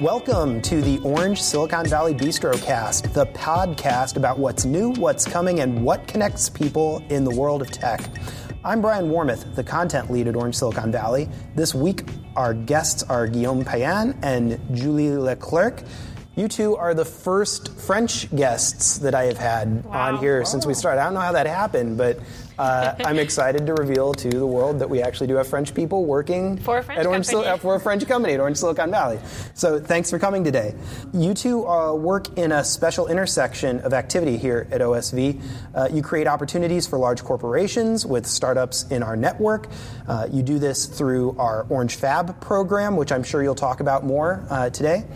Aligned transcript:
Welcome 0.00 0.62
to 0.62 0.80
the 0.80 0.98
Orange 1.00 1.42
Silicon 1.42 1.84
Valley 1.86 2.14
Bistrocast, 2.14 3.12
the 3.12 3.26
podcast 3.26 4.16
about 4.16 4.38
what's 4.38 4.64
new, 4.64 4.92
what's 4.92 5.26
coming, 5.26 5.60
and 5.60 5.84
what 5.84 6.06
connects 6.08 6.48
people 6.48 7.04
in 7.10 7.22
the 7.24 7.30
world 7.30 7.60
of 7.60 7.70
tech. 7.70 8.00
I'm 8.64 8.80
Brian 8.80 9.10
Warmouth, 9.10 9.54
the 9.54 9.62
content 9.62 10.10
lead 10.10 10.26
at 10.26 10.36
Orange 10.36 10.54
Silicon 10.54 10.90
Valley. 10.90 11.28
This 11.54 11.74
week, 11.74 12.04
our 12.34 12.54
guests 12.54 13.02
are 13.02 13.26
Guillaume 13.26 13.62
Payan 13.64 14.18
and 14.22 14.58
Julie 14.74 15.08
Leclercq. 15.10 15.86
You 16.34 16.48
two 16.48 16.76
are 16.76 16.94
the 16.94 17.04
first 17.04 17.78
French 17.78 18.34
guests 18.34 18.96
that 18.98 19.14
I 19.14 19.24
have 19.24 19.36
had 19.36 19.84
Wow. 19.84 20.14
on 20.14 20.18
here 20.18 20.44
since 20.46 20.64
we 20.64 20.72
started. 20.72 21.00
I 21.02 21.04
don't 21.04 21.14
know 21.14 21.20
how 21.20 21.32
that 21.32 21.46
happened, 21.46 21.98
but 21.98 22.18
uh, 22.60 22.94
I'm 23.06 23.18
excited 23.18 23.66
to 23.66 23.74
reveal 23.74 24.12
to 24.12 24.28
the 24.28 24.46
world 24.46 24.80
that 24.80 24.90
we 24.90 25.00
actually 25.00 25.28
do 25.28 25.36
have 25.36 25.48
French 25.48 25.74
people 25.74 26.04
working 26.04 26.58
For 26.58 26.76
a 26.78 26.82
French 26.82 27.00
at 27.00 27.06
Orange 27.06 27.28
company. 27.28 27.50
uh, 27.50 27.56
for 27.56 27.74
a 27.74 27.80
French 27.80 28.06
company 28.06 28.34
at 28.34 28.40
Orange 28.40 28.58
Silicon 28.58 28.90
Valley. 28.90 29.18
So 29.54 29.80
thanks 29.80 30.10
for 30.10 30.18
coming 30.18 30.44
today. 30.44 30.74
You 31.14 31.32
two 31.32 31.66
uh, 31.66 31.94
work 31.94 32.36
in 32.36 32.52
a 32.52 32.62
special 32.62 33.06
intersection 33.08 33.80
of 33.80 33.94
activity 33.94 34.36
here 34.36 34.68
at 34.70 34.82
OSV. 34.82 35.42
Uh, 35.74 35.88
you 35.90 36.02
create 36.02 36.26
opportunities 36.26 36.86
for 36.86 36.98
large 36.98 37.24
corporations 37.24 38.04
with 38.04 38.26
startups 38.26 38.86
in 38.90 39.02
our 39.02 39.16
network. 39.16 39.68
Uh, 40.06 40.28
you 40.30 40.42
do 40.42 40.58
this 40.58 40.84
through 40.84 41.36
our 41.38 41.66
Orange 41.70 41.94
Fab 41.94 42.42
program, 42.42 42.94
which 42.96 43.10
I'm 43.10 43.22
sure 43.22 43.42
you'll 43.42 43.54
talk 43.54 43.80
about 43.80 44.04
more 44.04 44.44
uh, 44.50 44.68
today. 44.68 45.06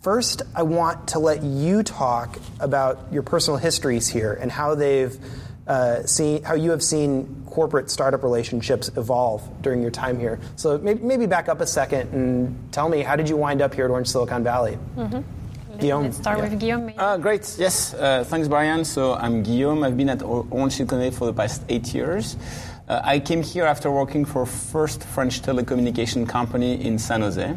First, 0.00 0.42
I 0.56 0.62
want 0.64 1.08
to 1.08 1.18
let 1.18 1.42
you 1.42 1.82
talk 1.82 2.38
about 2.58 3.12
your 3.12 3.22
personal 3.22 3.58
histories 3.58 4.08
here 4.08 4.32
and 4.32 4.50
how 4.50 4.74
they've 4.74 5.16
uh, 5.70 6.04
seen, 6.04 6.42
how 6.42 6.54
you 6.54 6.70
have 6.72 6.82
seen 6.82 7.44
corporate 7.46 7.90
startup 7.90 8.24
relationships 8.24 8.90
evolve 8.96 9.48
during 9.62 9.80
your 9.80 9.90
time 9.92 10.18
here. 10.18 10.40
So 10.56 10.78
maybe, 10.78 11.00
maybe 11.00 11.26
back 11.26 11.48
up 11.48 11.60
a 11.60 11.66
second 11.66 12.12
and 12.12 12.72
tell 12.72 12.88
me 12.88 13.02
how 13.02 13.14
did 13.14 13.28
you 13.28 13.36
wind 13.36 13.62
up 13.62 13.72
here 13.72 13.84
at 13.84 13.90
Orange 13.90 14.08
Silicon 14.08 14.42
Valley? 14.42 14.76
Guillaume, 15.78 16.04
Let's 16.04 16.16
start 16.16 16.38
yeah. 16.38 16.48
with 16.48 16.58
Guillaume. 16.58 16.92
Uh, 16.98 17.16
great. 17.18 17.54
Yes. 17.56 17.94
Uh, 17.94 18.24
thanks, 18.24 18.48
Brian. 18.48 18.84
So 18.84 19.14
I'm 19.14 19.44
Guillaume. 19.44 19.84
I've 19.84 19.96
been 19.96 20.10
at 20.10 20.22
Orange 20.22 20.72
Silicon 20.72 20.98
Valley 20.98 21.12
for 21.12 21.26
the 21.26 21.32
past 21.32 21.62
eight 21.68 21.94
years. 21.94 22.36
Uh, 22.88 23.00
I 23.04 23.20
came 23.20 23.40
here 23.40 23.64
after 23.64 23.92
working 23.92 24.24
for 24.24 24.44
first 24.44 25.04
French 25.04 25.40
telecommunication 25.40 26.28
company 26.28 26.84
in 26.84 26.98
San 26.98 27.20
Jose. 27.20 27.56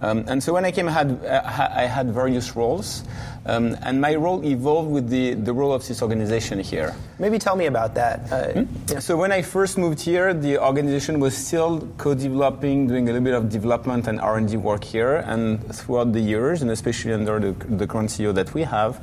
Um, 0.00 0.24
and 0.28 0.42
so 0.42 0.52
when 0.52 0.64
I 0.64 0.70
came, 0.70 0.88
I 0.88 0.92
had, 0.92 1.24
uh, 1.24 1.42
I 1.76 1.84
had 1.84 2.12
various 2.12 2.56
roles, 2.56 3.04
um, 3.46 3.76
and 3.82 4.00
my 4.00 4.14
role 4.14 4.44
evolved 4.44 4.90
with 4.90 5.08
the, 5.08 5.34
the 5.34 5.52
role 5.52 5.72
of 5.72 5.86
this 5.86 6.02
organization 6.02 6.58
here. 6.60 6.94
Maybe 7.18 7.38
tell 7.38 7.56
me 7.56 7.66
about 7.66 7.94
that. 7.94 8.32
Uh, 8.32 8.64
yeah. 8.88 8.98
So 8.98 9.16
when 9.16 9.32
I 9.32 9.42
first 9.42 9.78
moved 9.78 10.00
here, 10.00 10.34
the 10.34 10.58
organization 10.58 11.20
was 11.20 11.36
still 11.36 11.86
co-developing, 11.98 12.88
doing 12.88 13.08
a 13.08 13.12
little 13.12 13.24
bit 13.24 13.34
of 13.34 13.48
development 13.48 14.08
and 14.08 14.20
R&D 14.20 14.56
work 14.56 14.82
here. 14.82 15.16
And 15.26 15.62
throughout 15.74 16.12
the 16.12 16.20
years, 16.20 16.62
and 16.62 16.70
especially 16.70 17.12
under 17.12 17.38
the, 17.38 17.52
the 17.76 17.86
current 17.86 18.10
CEO 18.10 18.34
that 18.34 18.52
we 18.54 18.62
have, 18.62 18.96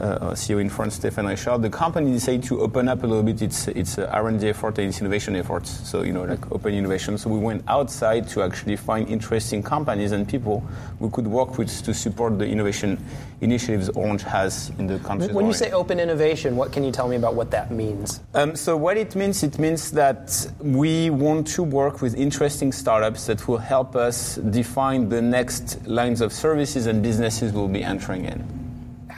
uh, 0.00 0.32
CEO 0.32 0.60
in 0.60 0.68
France, 0.68 0.98
Stéphane 0.98 1.28
Richard, 1.28 1.62
the 1.62 1.70
company 1.70 2.10
decided 2.12 2.42
to 2.44 2.60
open 2.60 2.88
up 2.88 3.02
a 3.02 3.06
little 3.06 3.22
bit 3.22 3.40
its, 3.42 3.68
its 3.68 3.98
uh, 3.98 4.10
R&D 4.12 4.48
effort 4.48 4.78
and 4.78 4.88
its 4.88 5.00
innovation 5.00 5.36
efforts. 5.36 5.70
So 5.88 6.02
you 6.02 6.12
know, 6.12 6.24
like 6.24 6.50
open 6.52 6.74
innovation. 6.74 7.16
So 7.16 7.30
we 7.30 7.38
went 7.38 7.64
outside 7.68 8.28
to 8.30 8.42
actually 8.42 8.76
find 8.76 9.08
interesting 9.08 9.62
companies 9.62 10.12
and 10.12 10.28
people 10.28 10.64
we 11.00 11.10
could 11.10 11.26
work 11.26 11.58
with 11.58 11.82
to 11.84 11.94
support 11.94 12.38
the 12.38 12.46
innovation 12.46 13.02
initiatives 13.40 13.83
Orange 13.90 14.22
has 14.22 14.70
in 14.78 14.86
the 14.86 14.98
country. 15.00 15.32
when 15.32 15.46
you 15.46 15.52
say 15.52 15.70
open 15.72 16.00
innovation, 16.00 16.56
what 16.56 16.72
can 16.72 16.84
you 16.84 16.92
tell 16.92 17.08
me 17.08 17.16
about 17.16 17.34
what 17.34 17.50
that 17.50 17.70
means? 17.70 18.20
Um, 18.34 18.56
so 18.56 18.76
what 18.76 18.96
it 18.96 19.14
means, 19.14 19.42
it 19.42 19.58
means 19.58 19.90
that 19.92 20.46
we 20.60 21.10
want 21.10 21.46
to 21.48 21.62
work 21.62 22.00
with 22.00 22.14
interesting 22.16 22.72
startups 22.72 23.26
that 23.26 23.46
will 23.48 23.58
help 23.58 23.96
us 23.96 24.36
define 24.36 25.08
the 25.08 25.22
next 25.22 25.86
lines 25.86 26.20
of 26.20 26.32
services 26.32 26.86
and 26.86 27.02
businesses 27.02 27.52
we'll 27.52 27.68
be 27.68 27.82
entering 27.82 28.24
in. 28.24 28.63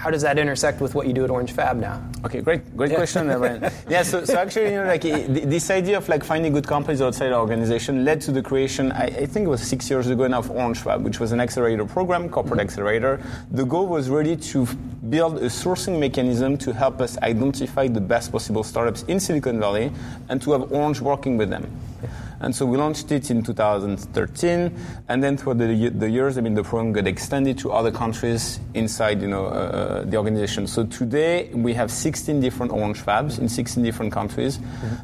How 0.06 0.12
does 0.12 0.22
that 0.22 0.38
intersect 0.38 0.80
with 0.80 0.94
what 0.94 1.08
you 1.08 1.12
do 1.12 1.24
at 1.24 1.30
Orange 1.30 1.50
Fab 1.50 1.78
now? 1.78 2.00
Okay, 2.24 2.40
great, 2.40 2.76
great 2.76 2.94
question, 2.94 3.28
uh, 3.28 3.38
Brian. 3.40 3.72
Yeah, 3.88 4.04
so, 4.04 4.24
so 4.24 4.38
actually, 4.38 4.66
you 4.66 4.76
know, 4.76 4.84
like 4.84 5.02
this 5.02 5.68
idea 5.68 5.96
of 5.96 6.08
like 6.08 6.22
finding 6.22 6.52
good 6.52 6.64
companies 6.64 7.02
outside 7.02 7.32
our 7.32 7.40
organization 7.40 8.04
led 8.04 8.20
to 8.20 8.30
the 8.30 8.40
creation. 8.40 8.92
I, 8.92 9.06
I 9.06 9.26
think 9.26 9.46
it 9.46 9.48
was 9.48 9.62
six 9.62 9.90
years 9.90 10.06
ago 10.06 10.28
now 10.28 10.38
of 10.38 10.50
Orange 10.52 10.78
Fab, 10.78 11.02
which 11.02 11.18
was 11.18 11.32
an 11.32 11.40
accelerator 11.40 11.84
program, 11.84 12.28
corporate 12.28 12.60
accelerator. 12.60 13.20
The 13.50 13.64
goal 13.64 13.88
was 13.88 14.08
really 14.08 14.36
to 14.36 14.66
build 15.10 15.38
a 15.38 15.46
sourcing 15.46 15.98
mechanism 15.98 16.56
to 16.58 16.72
help 16.72 17.00
us 17.00 17.18
identify 17.18 17.88
the 17.88 18.00
best 18.00 18.30
possible 18.30 18.62
startups 18.62 19.02
in 19.08 19.18
Silicon 19.18 19.58
Valley 19.58 19.90
and 20.28 20.40
to 20.42 20.52
have 20.52 20.70
Orange 20.70 21.00
working 21.00 21.36
with 21.36 21.50
them. 21.50 21.68
And 22.40 22.54
so 22.54 22.66
we 22.66 22.76
launched 22.76 23.10
it 23.12 23.30
in 23.30 23.42
2013, 23.42 24.78
and 25.08 25.22
then 25.22 25.36
through 25.36 25.54
the, 25.54 25.88
the 25.90 26.10
years, 26.10 26.36
I 26.36 26.40
mean, 26.42 26.54
the 26.54 26.62
program 26.62 26.92
got 26.92 27.06
extended 27.06 27.58
to 27.58 27.72
other 27.72 27.90
countries 27.90 28.60
inside, 28.74 29.22
you 29.22 29.28
know, 29.28 29.46
uh, 29.46 30.04
the 30.04 30.16
organization. 30.16 30.66
So 30.66 30.84
today 30.84 31.50
we 31.54 31.72
have 31.74 31.90
16 31.90 32.40
different 32.40 32.72
Orange 32.72 33.00
Fabs 33.00 33.38
in 33.38 33.48
16 33.48 33.82
different 33.82 34.12
countries 34.12 34.58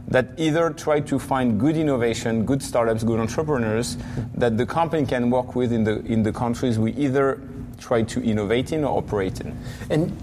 that 0.09 0.29
either 0.37 0.71
try 0.71 1.01
to 1.01 1.19
find 1.19 1.59
good 1.59 1.77
innovation, 1.77 2.45
good 2.45 2.63
startups, 2.63 3.05
good 3.05 3.21
entrepreneurs 3.21 3.97
that 4.35 4.59
the 4.59 4.67
company 4.67 5.07
can 5.07 5.31
work 5.31 5.55
with 5.55 5.73
in 5.73 5.85
the 5.85 6.01
in 6.05 6.23
the 6.23 6.33
countries 6.33 6.79
we 6.79 6.93
either 6.93 7.41
try 7.79 8.03
to 8.03 8.23
innovate 8.23 8.73
in 8.73 8.85
or 8.85 8.99
operate 8.99 9.41
in. 9.41 9.57
And 9.91 10.17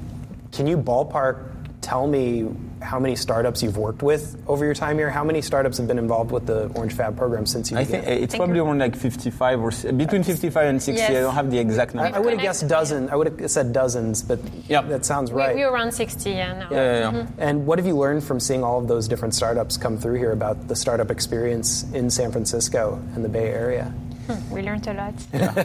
can 0.51 0.67
you 0.67 0.77
ballpark 0.77 1.49
tell 1.89 2.05
me 2.05 2.47
how 2.83 2.99
many 2.99 3.15
startups 3.15 3.63
you've 3.63 3.75
worked 3.77 4.03
with 4.03 4.23
over 4.45 4.63
your 4.63 4.75
time 4.75 4.95
here? 4.95 5.09
How 5.09 5.23
many 5.23 5.41
startups 5.41 5.79
have 5.79 5.87
been 5.87 5.97
involved 5.97 6.29
with 6.31 6.45
the 6.45 6.67
Orange 6.75 6.93
Fab 6.93 7.17
program 7.17 7.47
since 7.47 7.71
you 7.71 7.77
I 7.77 7.83
began? 7.83 8.03
think 8.03 8.21
it's 8.23 8.33
Thank 8.33 8.39
probably 8.41 8.57
you. 8.57 8.63
around 8.65 8.77
like 8.77 8.95
55 8.95 9.59
or 9.59 9.71
between 9.93 10.21
55 10.23 10.67
and 10.67 10.81
60. 10.81 11.03
I 11.03 11.13
don't 11.13 11.33
have 11.33 11.49
the 11.49 11.57
exact 11.57 11.95
number. 11.95 12.15
I, 12.15 12.19
I 12.19 12.21
would 12.21 12.33
have 12.33 12.41
guessed 12.43 12.67
dozen. 12.67 13.09
I 13.09 13.15
would 13.15 13.27
have 13.39 13.49
said 13.51 13.73
dozens, 13.73 14.21
but 14.21 14.39
Yeah. 14.67 14.81
that 14.83 15.03
sounds 15.03 15.31
right. 15.31 15.55
We're 15.55 15.71
around 15.71 15.91
60 15.91 16.29
yeah, 16.29 16.53
now. 16.53 16.67
yeah, 16.69 16.77
yeah, 16.77 16.99
yeah. 16.99 17.11
Mm-hmm. 17.23 17.41
and 17.41 17.65
what 17.65 17.79
have 17.79 17.87
you 17.87 17.97
learned 17.97 18.23
from 18.23 18.39
seeing 18.39 18.63
all 18.63 18.77
of 18.77 18.87
those 18.87 19.07
different 19.07 19.33
startups 19.33 19.75
come 19.75 19.97
through 19.97 20.15
here 20.19 20.31
about 20.31 20.67
the 20.67 20.75
startup 20.75 21.09
experience 21.09 21.85
in 21.93 22.11
San 22.11 22.31
Francisco 22.31 23.01
and 23.15 23.25
the 23.25 23.29
Bay 23.29 23.47
Area? 23.49 23.91
Hmm, 24.29 24.53
We 24.53 24.61
learned 24.61 24.85
a 24.87 24.93
lot. 24.93 25.13
Yeah, 25.33 25.49
I 25.57 25.63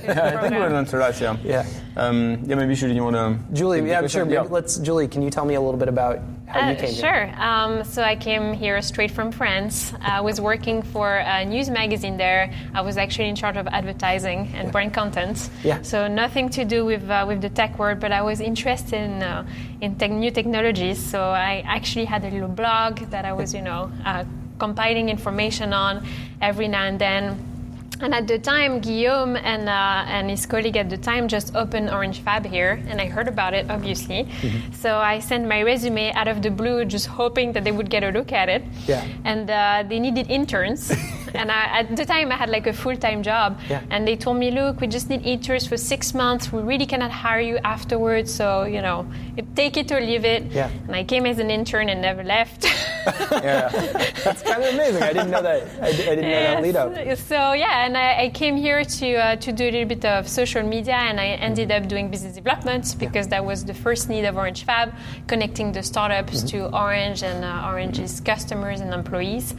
think 0.49 0.53
we 0.55 0.59
learned 0.59 0.93
a 0.95 0.97
lot, 0.97 1.21
yeah. 1.21 1.37
Yeah. 1.45 1.67
Um, 1.97 2.39
yeah, 2.47 2.55
maybe 2.57 2.75
Julie, 2.75 2.95
you 2.95 3.05
want 3.05 3.17
to. 3.17 3.39
Julie, 3.55 3.87
yeah, 3.87 3.99
I'm 3.99 4.09
sure. 4.09 4.27
Yeah. 4.27 4.41
Let's, 4.43 4.79
Julie, 4.79 5.07
can 5.07 5.21
you 5.23 5.31
tell 5.31 5.45
me 5.45 5.55
a 5.55 5.61
little 5.61 5.79
bit 5.79 5.89
about 5.89 6.19
how 6.47 6.69
you 6.71 6.73
Uh, 6.75 6.81
came 6.81 6.93
here? 6.95 7.05
sure. 7.05 7.43
Um, 7.43 7.85
so 7.85 8.03
I 8.03 8.17
came 8.17 8.55
here 8.55 8.81
straight 8.81 9.11
from 9.11 9.33
France. 9.33 9.93
I 10.01 10.21
was 10.23 10.41
working 10.41 10.81
for 10.83 11.17
a 11.17 11.45
news 11.45 11.69
magazine 11.69 12.17
there. 12.17 12.51
I 12.75 12.81
was 12.81 12.97
actually 12.97 13.29
in 13.29 13.37
charge 13.37 13.57
of 13.59 13.67
advertising 13.69 14.49
and 14.55 14.73
brand 14.73 14.95
content. 14.95 15.51
Yeah. 15.63 15.83
So 15.83 16.09
nothing 16.09 16.49
to 16.51 16.65
do 16.65 16.87
with 16.87 17.05
uh, 17.11 17.25
with 17.29 17.43
the 17.43 17.51
tech 17.51 17.79
world, 17.79 18.01
but 18.01 18.13
I 18.13 18.23
was 18.23 18.41
interested 18.41 18.99
in 19.01 19.23
uh, 19.23 19.45
in 19.83 19.97
tech, 19.97 20.11
new 20.11 20.31
technologies. 20.31 20.99
So 20.99 21.21
I 21.21 21.63
actually 21.67 22.07
had 22.07 22.25
a 22.25 22.31
little 22.31 22.49
blog 22.49 23.01
that 23.11 23.25
I 23.27 23.33
was, 23.35 23.53
you 23.53 23.61
know, 23.63 23.91
uh, 24.07 24.25
compiling 24.59 25.09
information 25.11 25.73
on 25.75 26.07
every 26.41 26.69
now 26.69 26.85
and 26.85 26.99
then. 26.99 27.51
And 28.01 28.15
at 28.15 28.27
the 28.27 28.39
time, 28.39 28.81
Guillaume 28.81 29.37
and, 29.37 29.69
uh, 29.69 30.05
and 30.07 30.29
his 30.29 30.47
colleague 30.47 30.77
at 30.77 30.91
the 30.91 30.97
time 30.97 31.29
just 31.29 31.55
opened 31.55 31.91
Orange 31.91 32.21
Fab 32.21 32.45
here, 32.45 32.83
and 32.89 33.01
I 33.01 33.07
heard 33.07 33.29
about 33.29 33.55
it, 33.55 33.71
obviously. 33.71 34.25
Mm-hmm. 34.25 34.73
So 34.73 34.99
I 34.99 35.21
sent 35.21 35.47
my 35.47 35.63
resume 35.63 36.13
out 36.13 36.29
of 36.29 36.43
the 36.43 36.51
blue, 36.51 36.85
just 36.85 37.07
hoping 37.07 37.53
that 37.53 37.65
they 37.65 37.73
would 37.73 37.91
get 37.91 38.03
a 38.03 38.11
look 38.11 38.33
at 38.33 38.49
it. 38.49 38.65
Yeah. 38.87 39.07
And 39.25 39.49
uh, 39.49 39.85
they 39.89 40.01
needed 40.01 40.31
interns. 40.31 40.91
and 41.35 41.51
I, 41.51 41.81
at 41.81 41.97
the 41.97 42.05
time, 42.05 42.33
I 42.33 42.37
had 42.37 42.51
like 42.51 42.67
a 42.67 42.73
full 42.73 42.97
time 42.97 43.23
job. 43.23 43.61
Yeah. 43.69 43.83
And 43.91 44.07
they 44.07 44.17
told 44.17 44.39
me, 44.39 44.51
look, 44.51 44.81
we 44.81 44.87
just 44.87 45.09
need 45.09 45.25
interns 45.25 45.67
for 45.67 45.77
six 45.77 46.15
months. 46.15 46.53
We 46.53 46.63
really 46.63 46.87
cannot 46.87 47.11
hire 47.11 47.41
you 47.41 47.59
afterwards. 47.59 48.35
So, 48.35 48.65
you 48.65 48.83
know, 48.83 49.07
take 49.55 49.77
it 49.77 49.91
or 49.93 50.01
leave 50.01 50.25
it. 50.25 50.45
Yeah. 50.45 50.71
And 50.87 50.97
I 50.97 51.05
came 51.05 51.27
as 51.27 51.39
an 51.39 51.51
intern 51.51 51.89
and 51.89 52.03
never 52.03 52.25
left. 52.25 52.67
Yeah. 53.07 53.69
That's 54.25 54.43
kind 54.43 54.63
of 54.63 54.75
amazing. 54.75 55.03
I 55.03 55.13
didn't 55.13 55.31
know 55.31 55.43
that. 55.43 55.69
I, 55.83 55.89
I 55.89 55.93
didn't 55.93 56.23
know 56.23 56.31
that 56.31 56.63
lead 56.63 56.77
up. 56.77 57.19
So 57.19 57.53
yeah, 57.53 57.85
and 57.85 57.97
I, 57.97 58.25
I 58.25 58.29
came 58.31 58.57
here 58.57 58.85
to 58.85 59.15
uh, 59.15 59.37
to 59.37 59.53
do 59.53 59.65
a 59.65 59.71
little 59.71 59.89
bit 59.89 60.05
of 60.05 60.29
social 60.29 60.63
media, 60.63 60.95
and 60.95 61.21
I 61.21 61.27
ended 61.27 61.71
up 61.71 61.89
doing 61.89 62.11
business 62.11 62.35
development 62.35 62.97
because 62.99 63.29
that 63.29 63.45
was 63.45 63.65
the 63.65 63.75
first 63.75 64.09
need 64.09 64.25
of 64.25 64.37
Orange 64.37 64.65
Fab, 64.65 64.95
connecting 65.27 65.73
the 65.73 65.83
startups 65.83 66.43
to 66.45 66.67
Orange 66.75 67.23
and 67.23 67.45
uh, 67.45 67.69
Orange's 67.71 68.21
customers 68.21 68.81
and 68.81 68.93
employees. 68.93 69.55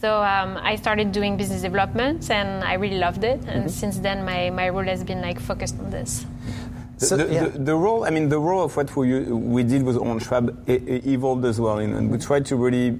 So 0.00 0.22
um, 0.22 0.56
I 0.62 0.76
started 0.76 1.10
doing 1.10 1.36
business 1.36 1.62
development, 1.62 2.30
and 2.30 2.62
I 2.62 2.74
really 2.74 2.98
loved 2.98 3.24
it. 3.24 3.40
And 3.46 3.68
since 3.68 3.98
then, 3.98 4.24
my, 4.24 4.48
my 4.50 4.68
role 4.68 4.84
has 4.84 5.02
been 5.02 5.20
like 5.20 5.40
focused 5.40 5.76
on 5.80 5.90
this. 5.90 6.24
The, 6.98 7.06
So- 7.06 7.16
the, 7.16 7.32
yeah. 7.32 7.44
the, 7.48 7.58
the 7.58 7.76
role, 7.76 8.04
I 8.04 8.10
mean, 8.10 8.28
the 8.28 8.38
role 8.38 8.64
of 8.64 8.76
what 8.76 8.94
we, 8.96 9.20
we 9.22 9.62
did 9.62 9.82
with 9.82 9.96
Orange 9.96 10.24
Fab 10.24 10.64
evolved 10.66 11.44
as 11.44 11.60
well. 11.60 11.80
You 11.80 11.88
know, 11.88 11.98
and 11.98 12.10
we 12.10 12.18
tried 12.18 12.46
to 12.46 12.56
really 12.56 12.98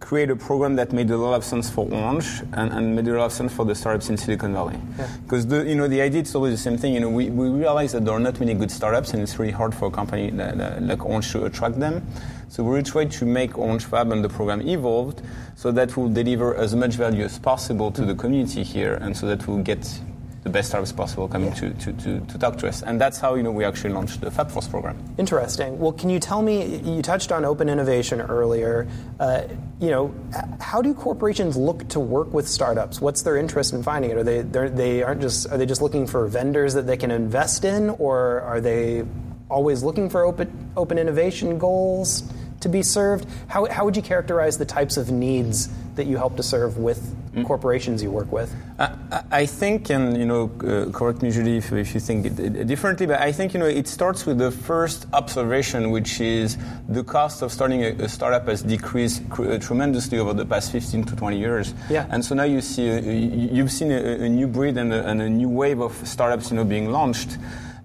create 0.00 0.30
a 0.30 0.36
program 0.36 0.76
that 0.76 0.90
made 0.92 1.10
a 1.10 1.16
lot 1.18 1.34
of 1.34 1.44
sense 1.44 1.68
for 1.68 1.84
Orange 1.92 2.40
and, 2.54 2.72
and 2.72 2.96
made 2.96 3.06
a 3.08 3.12
lot 3.18 3.26
of 3.26 3.32
sense 3.32 3.52
for 3.52 3.66
the 3.66 3.74
startups 3.74 4.08
in 4.08 4.16
Silicon 4.16 4.54
Valley. 4.54 4.78
Because 5.24 5.46
the 5.46 5.64
you 5.64 5.74
know 5.74 5.86
the 5.88 6.00
idea 6.00 6.22
is 6.22 6.34
always 6.34 6.54
the 6.54 6.62
same 6.62 6.78
thing. 6.78 6.94
You 6.94 7.00
know, 7.00 7.10
we, 7.10 7.28
we 7.28 7.50
realize 7.50 7.92
that 7.92 8.04
there 8.06 8.14
are 8.14 8.20
not 8.20 8.40
many 8.40 8.54
good 8.54 8.70
startups, 8.70 9.12
and 9.12 9.22
it's 9.22 9.38
really 9.38 9.52
hard 9.52 9.74
for 9.74 9.88
a 9.88 9.90
company 9.90 10.30
that, 10.30 10.56
that, 10.56 10.82
like 10.82 11.04
Orange 11.04 11.30
to 11.32 11.44
attract 11.44 11.78
them. 11.78 12.06
So 12.48 12.62
we 12.62 12.70
really 12.70 12.84
tried 12.84 13.10
to 13.12 13.26
make 13.26 13.58
Orange 13.58 13.84
Fab 13.84 14.10
and 14.10 14.24
the 14.24 14.30
program 14.30 14.62
evolved 14.66 15.20
so 15.56 15.70
that 15.72 15.94
we'll 15.98 16.08
deliver 16.08 16.54
as 16.54 16.74
much 16.74 16.94
value 16.94 17.24
as 17.24 17.38
possible 17.38 17.90
to 17.92 18.06
the 18.06 18.14
community 18.14 18.62
here, 18.62 18.94
and 18.94 19.14
so 19.14 19.26
that 19.26 19.46
we'll 19.46 19.62
get 19.62 20.00
the 20.44 20.50
best 20.50 20.68
startups 20.68 20.92
possible 20.92 21.28
coming 21.28 21.52
to, 21.54 21.70
to, 21.70 21.92
to, 21.92 22.20
to, 22.20 22.38
talk 22.38 22.56
to 22.58 22.68
us. 22.68 22.82
And 22.82 23.00
that's 23.00 23.18
how 23.18 23.34
you 23.34 23.42
know 23.42 23.50
we 23.50 23.64
actually 23.64 23.92
launched 23.92 24.20
the 24.20 24.30
FabForce 24.30 24.70
program. 24.70 24.96
Interesting. 25.18 25.78
Well, 25.78 25.92
can 25.92 26.10
you 26.10 26.20
tell 26.20 26.42
me? 26.42 26.76
You 26.76 27.02
touched 27.02 27.32
on 27.32 27.44
open 27.44 27.68
innovation 27.68 28.20
earlier. 28.20 28.88
Uh, 29.18 29.42
you 29.80 29.90
know, 29.90 30.14
how 30.60 30.80
do 30.80 30.94
corporations 30.94 31.56
look 31.56 31.88
to 31.88 32.00
work 32.00 32.32
with 32.32 32.48
startups? 32.48 33.00
What's 33.00 33.22
their 33.22 33.36
interest 33.36 33.72
in 33.72 33.82
finding 33.82 34.10
it? 34.12 34.16
Are 34.16 34.22
they 34.22 34.42
they 34.42 35.02
aren't 35.02 35.20
just 35.20 35.50
are 35.50 35.58
they 35.58 35.66
just 35.66 35.82
looking 35.82 36.06
for 36.06 36.26
vendors 36.26 36.74
that 36.74 36.86
they 36.86 36.96
can 36.96 37.10
invest 37.10 37.64
in, 37.64 37.90
or 37.90 38.40
are 38.42 38.60
they 38.60 39.04
always 39.50 39.82
looking 39.82 40.08
for 40.08 40.24
open 40.24 40.70
open 40.76 40.98
innovation 40.98 41.58
goals? 41.58 42.22
To 42.60 42.68
be 42.68 42.82
served? 42.82 43.26
How, 43.48 43.66
how 43.66 43.84
would 43.84 43.96
you 43.96 44.02
characterize 44.02 44.58
the 44.58 44.64
types 44.64 44.96
of 44.96 45.10
needs 45.10 45.68
that 45.94 46.06
you 46.06 46.16
help 46.16 46.36
to 46.36 46.42
serve 46.42 46.78
with 46.78 47.14
mm. 47.32 47.44
corporations 47.44 48.02
you 48.02 48.10
work 48.10 48.30
with? 48.32 48.54
I, 48.78 49.22
I 49.30 49.46
think, 49.46 49.90
and 49.90 50.16
you 50.16 50.26
know, 50.26 50.50
uh, 50.64 50.90
correct 50.92 51.22
me 51.22 51.28
usually 51.28 51.56
if, 51.58 51.72
if 51.72 51.94
you 51.94 52.00
think 52.00 52.26
it, 52.26 52.38
it 52.38 52.66
differently, 52.66 53.06
but 53.06 53.20
I 53.20 53.32
think 53.32 53.52
you 53.52 53.60
know 53.60 53.66
it 53.66 53.88
starts 53.88 54.24
with 54.24 54.38
the 54.38 54.50
first 54.50 55.06
observation, 55.12 55.90
which 55.90 56.20
is 56.20 56.56
the 56.88 57.04
cost 57.04 57.42
of 57.42 57.52
starting 57.52 57.84
a, 57.84 57.90
a 58.04 58.08
startup 58.08 58.46
has 58.46 58.62
decreased 58.62 59.28
cr- 59.28 59.52
uh, 59.52 59.58
tremendously 59.58 60.18
over 60.18 60.32
the 60.32 60.46
past 60.46 60.72
15 60.72 61.04
to 61.04 61.16
20 61.16 61.38
years. 61.38 61.74
Yeah. 61.90 62.06
And 62.10 62.24
so 62.24 62.34
now 62.34 62.44
you 62.44 62.60
see, 62.60 62.88
a, 62.88 63.00
you've 63.00 63.72
seen 63.72 63.90
a, 63.90 64.24
a 64.24 64.28
new 64.28 64.46
breed 64.46 64.76
and 64.76 64.92
a, 64.92 65.06
and 65.08 65.20
a 65.20 65.28
new 65.28 65.48
wave 65.48 65.80
of 65.80 65.94
startups, 66.06 66.50
you 66.50 66.56
know, 66.56 66.64
being 66.64 66.90
launched, 66.90 67.38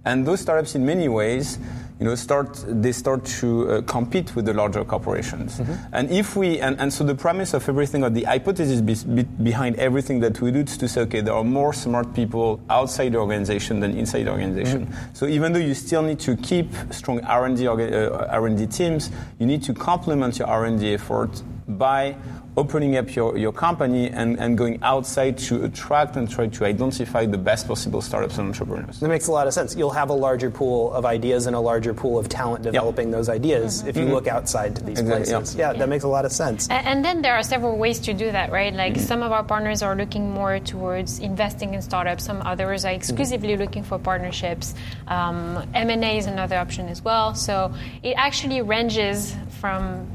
and 0.05 0.25
those 0.25 0.41
startups, 0.41 0.75
in 0.75 0.85
many 0.85 1.07
ways 1.07 1.57
you 2.03 2.09
know, 2.09 2.15
start 2.15 2.65
they 2.67 2.91
start 2.91 3.23
to 3.23 3.69
uh, 3.69 3.81
compete 3.83 4.35
with 4.35 4.43
the 4.43 4.53
larger 4.53 4.83
corporations. 4.83 5.59
Mm-hmm. 5.59 5.95
And 5.95 6.11
if 6.11 6.35
we 6.35 6.59
and, 6.59 6.77
and 6.77 6.91
so 6.91 7.05
the 7.05 7.15
premise 7.15 7.53
of 7.53 7.69
everything 7.69 8.03
or 8.03 8.09
the 8.09 8.23
hypothesis 8.23 8.81
be, 8.81 8.95
be 9.15 9.23
behind 9.23 9.77
everything 9.77 10.19
that 10.19 10.41
we 10.41 10.51
do 10.51 10.59
is 10.59 10.75
to 10.75 10.89
say, 10.89 10.99
okay, 11.03 11.21
there 11.21 11.33
are 11.33 11.45
more 11.45 11.71
smart 11.71 12.13
people 12.13 12.59
outside 12.69 13.13
the 13.13 13.19
organization 13.19 13.79
than 13.79 13.95
inside 13.95 14.23
the 14.23 14.31
organization. 14.31 14.87
Mm-hmm. 14.87 15.13
So 15.13 15.27
even 15.27 15.53
though 15.53 15.59
you 15.59 15.73
still 15.73 16.01
need 16.01 16.19
to 16.19 16.35
keep 16.35 16.67
strong 16.89 17.23
R&D 17.23 17.67
uh, 17.67 18.27
R&D 18.41 18.67
teams, 18.67 19.09
you 19.39 19.45
need 19.45 19.63
to 19.63 19.73
complement 19.73 20.39
your 20.39 20.49
R&D 20.49 20.93
effort 20.93 21.41
by 21.69 22.17
opening 22.55 22.97
up 22.97 23.15
your, 23.15 23.37
your 23.37 23.51
company 23.51 24.09
and, 24.09 24.39
and 24.39 24.57
going 24.57 24.81
outside 24.83 25.37
to 25.37 25.63
attract 25.63 26.15
and 26.15 26.29
try 26.29 26.47
to 26.47 26.65
identify 26.65 27.25
the 27.25 27.37
best 27.37 27.67
possible 27.67 28.01
startups 28.01 28.37
and 28.37 28.47
entrepreneurs. 28.47 28.99
That 28.99 29.09
makes 29.09 29.27
a 29.27 29.31
lot 29.31 29.47
of 29.47 29.53
sense. 29.53 29.75
You'll 29.75 29.89
have 29.91 30.09
a 30.09 30.13
larger 30.13 30.51
pool 30.51 30.93
of 30.93 31.05
ideas 31.05 31.47
and 31.47 31.55
a 31.55 31.59
larger 31.59 31.93
pool 31.93 32.19
of 32.19 32.29
talent 32.29 32.63
developing 32.63 33.07
yep. 33.07 33.17
those 33.17 33.29
ideas 33.29 33.79
mm-hmm. 33.79 33.89
if 33.89 33.97
you 33.97 34.03
mm-hmm. 34.03 34.13
look 34.13 34.27
outside 34.27 34.75
to 34.75 34.83
these 34.83 34.99
exactly, 34.99 35.31
places. 35.31 35.55
Yeah, 35.55 35.71
yeah, 35.71 35.79
that 35.79 35.89
makes 35.89 36.03
a 36.03 36.07
lot 36.07 36.25
of 36.25 36.31
sense. 36.31 36.67
And, 36.69 36.85
and, 36.85 37.03
then 37.03 37.21
there 37.21 37.35
are 37.35 37.43
several 37.43 37.77
ways 37.77 37.99
to 37.99 38.13
do 38.13 38.31
that, 38.31 38.51
right? 38.51 38.73
Like 38.73 38.93
mm-hmm. 38.93 39.03
some 39.03 39.23
of 39.23 39.31
our 39.31 39.43
partners 39.43 39.81
are 39.81 39.95
looking 39.95 40.31
more 40.31 40.59
towards 40.59 41.19
investing 41.19 41.73
in 41.73 41.81
startups. 41.81 42.23
Some 42.23 42.41
others 42.43 42.85
are 42.85 42.91
exclusively 42.91 43.49
mm-hmm. 43.49 43.61
looking 43.61 43.83
for 43.83 43.97
partnerships. 43.97 44.75
Um, 45.07 45.67
M&A 45.73 46.17
is 46.17 46.27
another 46.27 46.57
option 46.57 46.87
as 46.87 47.01
well. 47.01 47.33
So 47.35 47.73
it 48.03 48.13
actually 48.13 48.61
ranges 48.61 49.35
from 49.59 50.07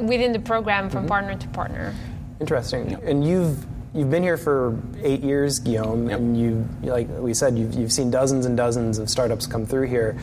within 0.00 0.32
the 0.32 0.40
program 0.40 0.88
from 0.90 1.00
mm-hmm. 1.00 1.08
partner 1.08 1.34
to 1.36 1.48
partner. 1.48 1.94
Interesting. 2.40 2.90
Yep. 2.90 3.02
And 3.04 3.26
you've 3.26 3.66
you've 3.94 4.10
been 4.10 4.22
here 4.22 4.36
for 4.36 4.78
eight 5.02 5.22
years, 5.22 5.58
Guillaume, 5.58 6.08
yep. 6.08 6.18
and 6.18 6.38
you 6.38 6.68
like 6.82 7.08
we 7.08 7.34
said 7.34 7.58
you've 7.58 7.74
you've 7.74 7.92
seen 7.92 8.10
dozens 8.10 8.46
and 8.46 8.56
dozens 8.56 8.98
of 8.98 9.10
startups 9.10 9.46
come 9.46 9.66
through 9.66 9.86
here. 9.86 10.18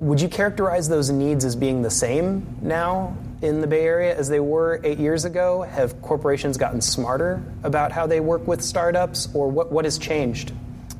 Would 0.00 0.20
you 0.20 0.28
characterize 0.28 0.88
those 0.88 1.10
needs 1.10 1.44
as 1.44 1.56
being 1.56 1.82
the 1.82 1.90
same 1.90 2.56
now 2.62 3.16
in 3.42 3.60
the 3.60 3.66
Bay 3.66 3.84
Area 3.84 4.16
as 4.16 4.28
they 4.28 4.38
were 4.38 4.80
eight 4.84 4.98
years 4.98 5.24
ago? 5.24 5.62
Have 5.62 6.00
corporations 6.02 6.56
gotten 6.56 6.80
smarter 6.80 7.42
about 7.64 7.90
how 7.90 8.06
they 8.06 8.20
work 8.20 8.46
with 8.46 8.62
startups, 8.62 9.28
or 9.34 9.48
what, 9.48 9.72
what 9.72 9.84
has 9.84 9.98
changed? 9.98 10.52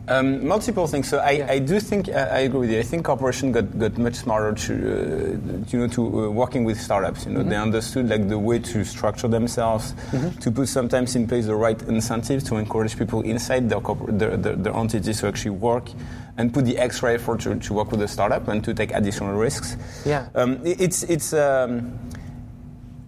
Um, 0.08 0.46
multiple 0.46 0.86
things. 0.86 1.06
So 1.06 1.18
I, 1.18 1.30
yeah. 1.32 1.52
I 1.52 1.58
do 1.58 1.78
think 1.78 2.08
I, 2.08 2.12
I, 2.12 2.38
agree 2.38 2.60
with 2.60 2.70
you. 2.70 2.78
I 2.78 2.82
think 2.82 3.04
corporations 3.04 3.54
got, 3.54 3.78
got 3.78 3.98
much 3.98 4.14
smarter 4.14 4.54
to 4.54 4.72
uh, 4.72 5.66
you 5.68 5.78
know 5.80 5.88
to 5.88 6.24
uh, 6.24 6.30
working 6.30 6.64
with 6.64 6.80
startups. 6.80 7.26
You 7.26 7.32
know 7.32 7.40
mm-hmm. 7.40 7.50
they 7.50 7.56
understood 7.56 8.08
like 8.08 8.26
the 8.26 8.38
way 8.38 8.58
to 8.58 8.84
structure 8.84 9.28
themselves, 9.28 9.92
mm-hmm. 9.92 10.38
to 10.38 10.50
put 10.50 10.68
sometimes 10.68 11.14
in 11.14 11.28
place 11.28 11.44
the 11.44 11.54
right 11.54 11.80
incentives 11.82 12.44
to 12.44 12.56
encourage 12.56 12.96
people 12.96 13.20
inside 13.20 13.68
their, 13.68 13.80
corpor- 13.80 14.18
their, 14.18 14.38
their, 14.38 14.56
their 14.56 14.74
entities 14.74 15.20
to 15.20 15.26
actually 15.26 15.50
work 15.50 15.90
and 16.38 16.54
put 16.54 16.64
the 16.64 16.78
extra 16.78 17.12
effort 17.12 17.40
to, 17.40 17.56
to 17.56 17.74
work 17.74 17.90
with 17.90 18.00
the 18.00 18.08
startup 18.08 18.48
and 18.48 18.64
to 18.64 18.72
take 18.72 18.92
additional 18.94 19.34
risks. 19.34 19.76
Yeah. 20.06 20.28
Um, 20.34 20.64
it, 20.66 20.80
it's 20.80 21.02
it's. 21.02 21.32
Um, 21.34 21.98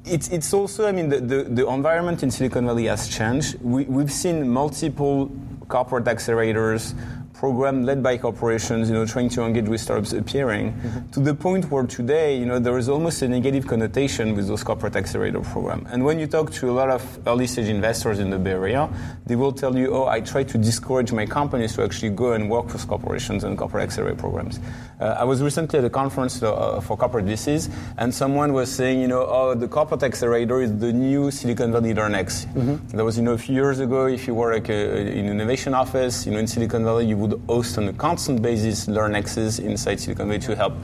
it's, 0.06 0.28
it's 0.28 0.52
also, 0.54 0.88
I 0.88 0.92
mean, 0.92 1.10
the, 1.10 1.20
the, 1.20 1.42
the, 1.44 1.68
environment 1.68 2.22
in 2.22 2.30
Silicon 2.30 2.66
Valley 2.66 2.86
has 2.86 3.06
changed. 3.06 3.60
We, 3.60 3.84
we've 3.84 4.10
seen 4.10 4.48
multiple 4.48 5.30
corporate 5.70 6.04
accelerators, 6.04 6.92
program 7.40 7.84
led 7.84 8.02
by 8.02 8.18
corporations, 8.18 8.90
you 8.90 8.94
know, 8.94 9.06
trying 9.06 9.30
to 9.30 9.42
engage 9.42 9.66
with 9.66 9.80
startups 9.80 10.12
appearing 10.12 10.74
mm-hmm. 10.74 11.08
to 11.08 11.20
the 11.20 11.34
point 11.34 11.70
where 11.70 11.86
today, 11.86 12.38
you 12.38 12.44
know, 12.44 12.58
there 12.58 12.76
is 12.76 12.86
almost 12.86 13.22
a 13.22 13.28
negative 13.28 13.66
connotation 13.66 14.36
with 14.36 14.46
those 14.46 14.62
corporate 14.62 14.94
accelerator 14.94 15.40
programs. 15.40 15.88
And 15.90 16.04
when 16.04 16.18
you 16.18 16.26
talk 16.26 16.52
to 16.60 16.70
a 16.70 16.74
lot 16.80 16.90
of 16.90 17.02
early 17.26 17.46
stage 17.46 17.68
investors 17.68 18.18
in 18.18 18.28
the 18.28 18.38
Bay 18.38 18.50
Area, 18.50 18.90
they 19.24 19.36
will 19.36 19.52
tell 19.52 19.74
you, 19.74 19.86
oh, 19.94 20.06
I 20.06 20.20
try 20.20 20.42
to 20.42 20.58
discourage 20.58 21.12
my 21.12 21.24
companies 21.24 21.74
to 21.76 21.82
actually 21.82 22.10
go 22.10 22.34
and 22.34 22.50
work 22.50 22.66
with 22.74 22.86
corporations 22.86 23.42
and 23.42 23.56
corporate 23.56 23.84
accelerator 23.84 24.18
programs. 24.18 24.60
Uh, 25.00 25.16
I 25.18 25.24
was 25.24 25.40
recently 25.40 25.78
at 25.78 25.84
a 25.86 25.88
conference 25.88 26.42
uh, 26.42 26.78
for 26.82 26.98
corporate 26.98 27.24
VCs, 27.24 27.72
and 27.96 28.14
someone 28.14 28.52
was 28.52 28.70
saying, 28.70 29.00
you 29.00 29.08
know, 29.08 29.24
oh, 29.26 29.54
the 29.54 29.66
corporate 29.66 30.02
accelerator 30.02 30.60
is 30.60 30.76
the 30.78 30.92
new 30.92 31.30
Silicon 31.30 31.72
Valley 31.72 31.94
LearnX. 31.94 32.44
Mm-hmm. 32.52 32.96
That 32.98 33.04
was, 33.04 33.16
you 33.16 33.22
know, 33.22 33.32
a 33.32 33.38
few 33.38 33.54
years 33.54 33.78
ago, 33.80 34.08
if 34.08 34.26
you 34.26 34.34
were 34.34 34.52
like 34.52 34.68
a, 34.68 34.80
in 35.18 35.24
an 35.24 35.32
innovation 35.40 35.72
office, 35.72 36.26
you 36.26 36.32
know, 36.32 36.38
in 36.38 36.46
Silicon 36.46 36.84
Valley, 36.84 37.06
you 37.06 37.16
would 37.16 37.29
would 37.30 37.40
host 37.48 37.78
on 37.78 37.88
a 37.88 37.92
constant 37.92 38.42
basis 38.42 38.86
LearnXs 38.86 39.60
inside 39.60 40.00
Silicon 40.00 40.28
Valley 40.28 40.40
to 40.40 40.56
help 40.56 40.74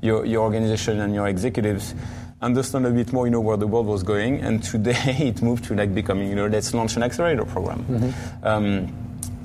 your, 0.00 0.24
your 0.24 0.42
organization 0.42 1.00
and 1.00 1.14
your 1.14 1.28
executives 1.28 1.94
understand 2.40 2.86
a 2.86 2.90
bit 2.90 3.12
more, 3.12 3.26
you 3.26 3.30
know, 3.30 3.40
where 3.40 3.56
the 3.56 3.66
world 3.66 3.86
was 3.86 4.02
going. 4.02 4.40
And 4.40 4.62
today 4.62 4.96
it 5.06 5.42
moved 5.42 5.64
to 5.64 5.74
like 5.74 5.94
becoming, 5.94 6.28
you 6.28 6.34
know, 6.34 6.46
let's 6.46 6.74
launch 6.74 6.96
an 6.96 7.02
accelerator 7.02 7.44
program. 7.44 7.84
Mm-hmm. 7.84 8.46
Um, 8.46 8.92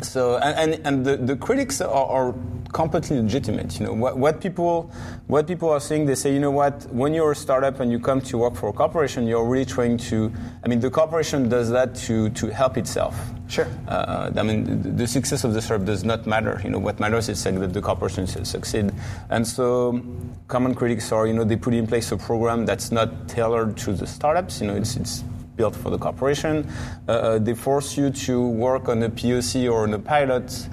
so 0.01 0.37
and, 0.37 0.73
and, 0.73 0.87
and 0.87 1.05
the, 1.05 1.17
the 1.17 1.35
critics 1.35 1.81
are, 1.81 1.89
are 1.89 2.31
completely 2.71 3.21
legitimate. 3.21 3.79
You 3.79 3.87
know 3.87 3.93
what, 3.93 4.17
what 4.17 4.41
people 4.41 4.91
what 5.27 5.47
people 5.47 5.69
are 5.69 5.79
saying. 5.79 6.05
They 6.05 6.15
say, 6.15 6.33
you 6.33 6.39
know 6.39 6.51
what, 6.51 6.85
when 6.91 7.13
you're 7.13 7.31
a 7.31 7.35
startup 7.35 7.79
and 7.79 7.91
you 7.91 7.99
come 7.99 8.21
to 8.21 8.37
work 8.37 8.55
for 8.55 8.69
a 8.69 8.73
corporation, 8.73 9.27
you're 9.27 9.45
really 9.45 9.65
trying 9.65 9.97
to. 10.09 10.31
I 10.63 10.67
mean, 10.67 10.79
the 10.79 10.89
corporation 10.89 11.49
does 11.49 11.69
that 11.69 11.95
to 12.07 12.29
to 12.31 12.47
help 12.47 12.77
itself. 12.77 13.15
Sure. 13.47 13.67
Uh, 13.87 14.31
I 14.35 14.43
mean, 14.43 14.97
the 14.97 15.07
success 15.07 15.43
of 15.43 15.53
the 15.53 15.61
startup 15.61 15.85
does 15.85 16.03
not 16.03 16.27
matter. 16.27 16.59
You 16.63 16.69
know, 16.69 16.79
what 16.79 16.99
matters 16.99 17.29
is 17.29 17.43
that 17.43 17.73
the 17.73 17.81
corporation 17.81 18.27
succeed. 18.27 18.91
And 19.29 19.47
so, 19.47 20.01
common 20.47 20.75
critics 20.75 21.11
are, 21.11 21.27
you 21.27 21.33
know, 21.33 21.45
they 21.45 21.55
put 21.55 21.73
in 21.73 21.87
place 21.87 22.11
a 22.11 22.17
program 22.17 22.65
that's 22.65 22.91
not 22.91 23.29
tailored 23.29 23.77
to 23.77 23.93
the 23.93 24.05
startups. 24.05 24.59
You 24.61 24.67
know, 24.67 24.75
it's 24.75 24.97
it's 24.97 25.23
built 25.55 25.75
for 25.75 25.89
the 25.89 25.97
corporation. 25.97 26.69
Uh, 27.07 27.11
uh 27.11 27.39
they 27.39 27.53
force 27.53 27.97
you 27.97 28.09
to 28.09 28.47
work 28.47 28.89
on 28.89 29.01
a 29.03 29.09
POC 29.09 29.71
or 29.71 29.83
on 29.83 29.93
a 29.93 29.99
pilot 29.99 30.67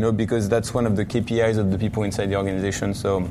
you 0.00 0.06
know, 0.06 0.12
because 0.12 0.48
that's 0.48 0.72
one 0.72 0.86
of 0.86 0.96
the 0.96 1.04
KPIs 1.04 1.58
of 1.58 1.70
the 1.70 1.76
people 1.76 2.04
inside 2.04 2.30
the 2.30 2.36
organization. 2.36 2.94
So, 2.94 3.28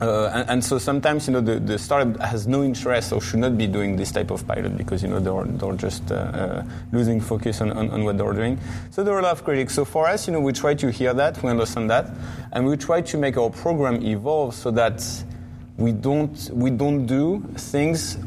uh, 0.00 0.30
and, 0.32 0.50
and, 0.50 0.64
so 0.64 0.78
sometimes, 0.78 1.26
you 1.26 1.32
know, 1.32 1.40
the, 1.40 1.58
the, 1.58 1.76
startup 1.76 2.20
has 2.20 2.46
no 2.46 2.62
interest 2.62 3.12
or 3.12 3.20
should 3.20 3.40
not 3.40 3.58
be 3.58 3.66
doing 3.66 3.96
this 3.96 4.12
type 4.12 4.30
of 4.30 4.46
pilot 4.46 4.76
because, 4.76 5.02
you 5.02 5.08
know, 5.08 5.18
they're, 5.18 5.44
they're 5.44 5.76
just 5.76 6.12
uh, 6.12 6.14
uh, 6.14 6.64
losing 6.92 7.20
focus 7.20 7.60
on, 7.60 7.72
on, 7.72 7.90
on, 7.90 8.04
what 8.04 8.16
they're 8.16 8.32
doing. 8.32 8.60
So 8.92 9.02
there 9.02 9.12
are 9.12 9.18
a 9.18 9.22
lot 9.22 9.32
of 9.32 9.42
critics. 9.42 9.74
So 9.74 9.84
for 9.84 10.06
us, 10.06 10.28
you 10.28 10.32
know, 10.32 10.38
we 10.38 10.52
try 10.52 10.74
to 10.74 10.92
hear 10.92 11.12
that, 11.14 11.42
we 11.42 11.50
understand 11.50 11.90
that, 11.90 12.08
and 12.52 12.64
we 12.64 12.76
try 12.76 13.00
to 13.00 13.18
make 13.18 13.36
our 13.36 13.50
program 13.50 14.00
evolve 14.06 14.54
so 14.54 14.70
that 14.70 15.04
we 15.78 15.90
don't, 15.90 16.48
we 16.52 16.70
don't 16.70 17.06
do 17.06 17.42
things 17.56 18.18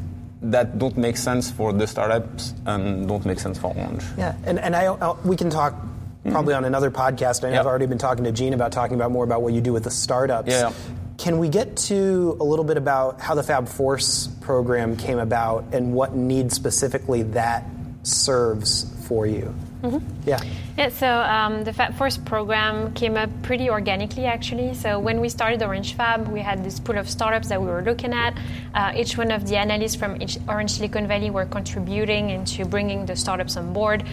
that 0.42 0.78
don't 0.78 0.98
make 0.98 1.16
sense 1.16 1.50
for 1.50 1.72
the 1.72 1.88
startups 1.88 2.54
and 2.66 3.08
don't 3.08 3.26
make 3.26 3.40
sense 3.40 3.58
for 3.58 3.74
Orange. 3.78 4.04
Yeah, 4.18 4.36
and, 4.44 4.60
and 4.60 4.76
I, 4.76 4.88
I'll, 4.88 5.18
we 5.24 5.38
can 5.38 5.50
talk 5.50 5.74
Mm-hmm. 6.22 6.34
probably 6.34 6.54
on 6.54 6.66
another 6.66 6.92
podcast. 6.92 7.44
I 7.44 7.48
know 7.48 7.54
yep. 7.54 7.62
I've 7.62 7.66
already 7.66 7.88
been 7.88 7.98
talking 7.98 8.26
to 8.26 8.32
Gene 8.32 8.54
about 8.54 8.72
talking 8.72 8.94
about 8.94 9.12
more 9.12 9.24
about 9.24 9.42
what 9.42 9.54
you 9.54 9.62
do 9.62 9.74
with 9.74 9.86
the 9.86 9.90
startups. 9.90 10.52
Yeah. 10.52 10.72
Can 11.18 11.40
we 11.40 11.50
get 11.50 11.76
to 11.78 12.38
a 12.40 12.44
little 12.44 12.66
bit 12.66 12.78
about 12.78 13.20
how 13.20 13.34
the 13.34 13.42
Fab 13.42 13.68
Force 13.68 14.28
program 14.42 14.98
came 14.98 15.18
about 15.18 15.66
and 15.72 15.94
what 15.94 16.16
need 16.16 16.52
specifically 16.52 17.24
that 17.24 17.66
serves 18.04 18.92
for 19.08 19.26
you? 19.26 19.54
Mm-hmm. 19.82 20.30
Yeah. 20.30 20.42
Yeah. 20.78 20.90
So 20.90 21.08
um, 21.08 21.64
the 21.64 21.74
Fab 21.74 21.96
Force 21.96 22.18
program 22.18 22.94
came 22.94 23.18
up 23.18 23.30
pretty 23.42 23.70
organically, 23.70 24.26
actually. 24.26 24.74
So 24.76 25.00
when 25.00 25.20
we 25.20 25.30
started 25.30 25.64
Orange 25.64 25.96
Fab, 25.96 26.28
we 26.28 26.40
had 26.42 26.64
this 26.64 26.80
pool 26.80 26.98
of 26.98 27.10
startups 27.10 27.50
that 27.50 27.60
we 27.60 27.68
were 27.68 27.82
looking 27.82 28.14
at. 28.14 28.38
Uh, 28.76 28.94
each 28.96 29.18
one 29.18 29.32
of 29.32 29.48
the 29.48 29.58
analysts 29.58 29.96
from 29.96 30.20
Orange 30.48 30.72
Silicon 30.72 31.08
Valley 31.08 31.32
were 31.32 31.46
contributing 31.46 32.30
into 32.30 32.66
bringing 32.66 33.06
the 33.06 33.16
startups 33.16 33.58
on 33.58 33.74
board. 33.74 34.04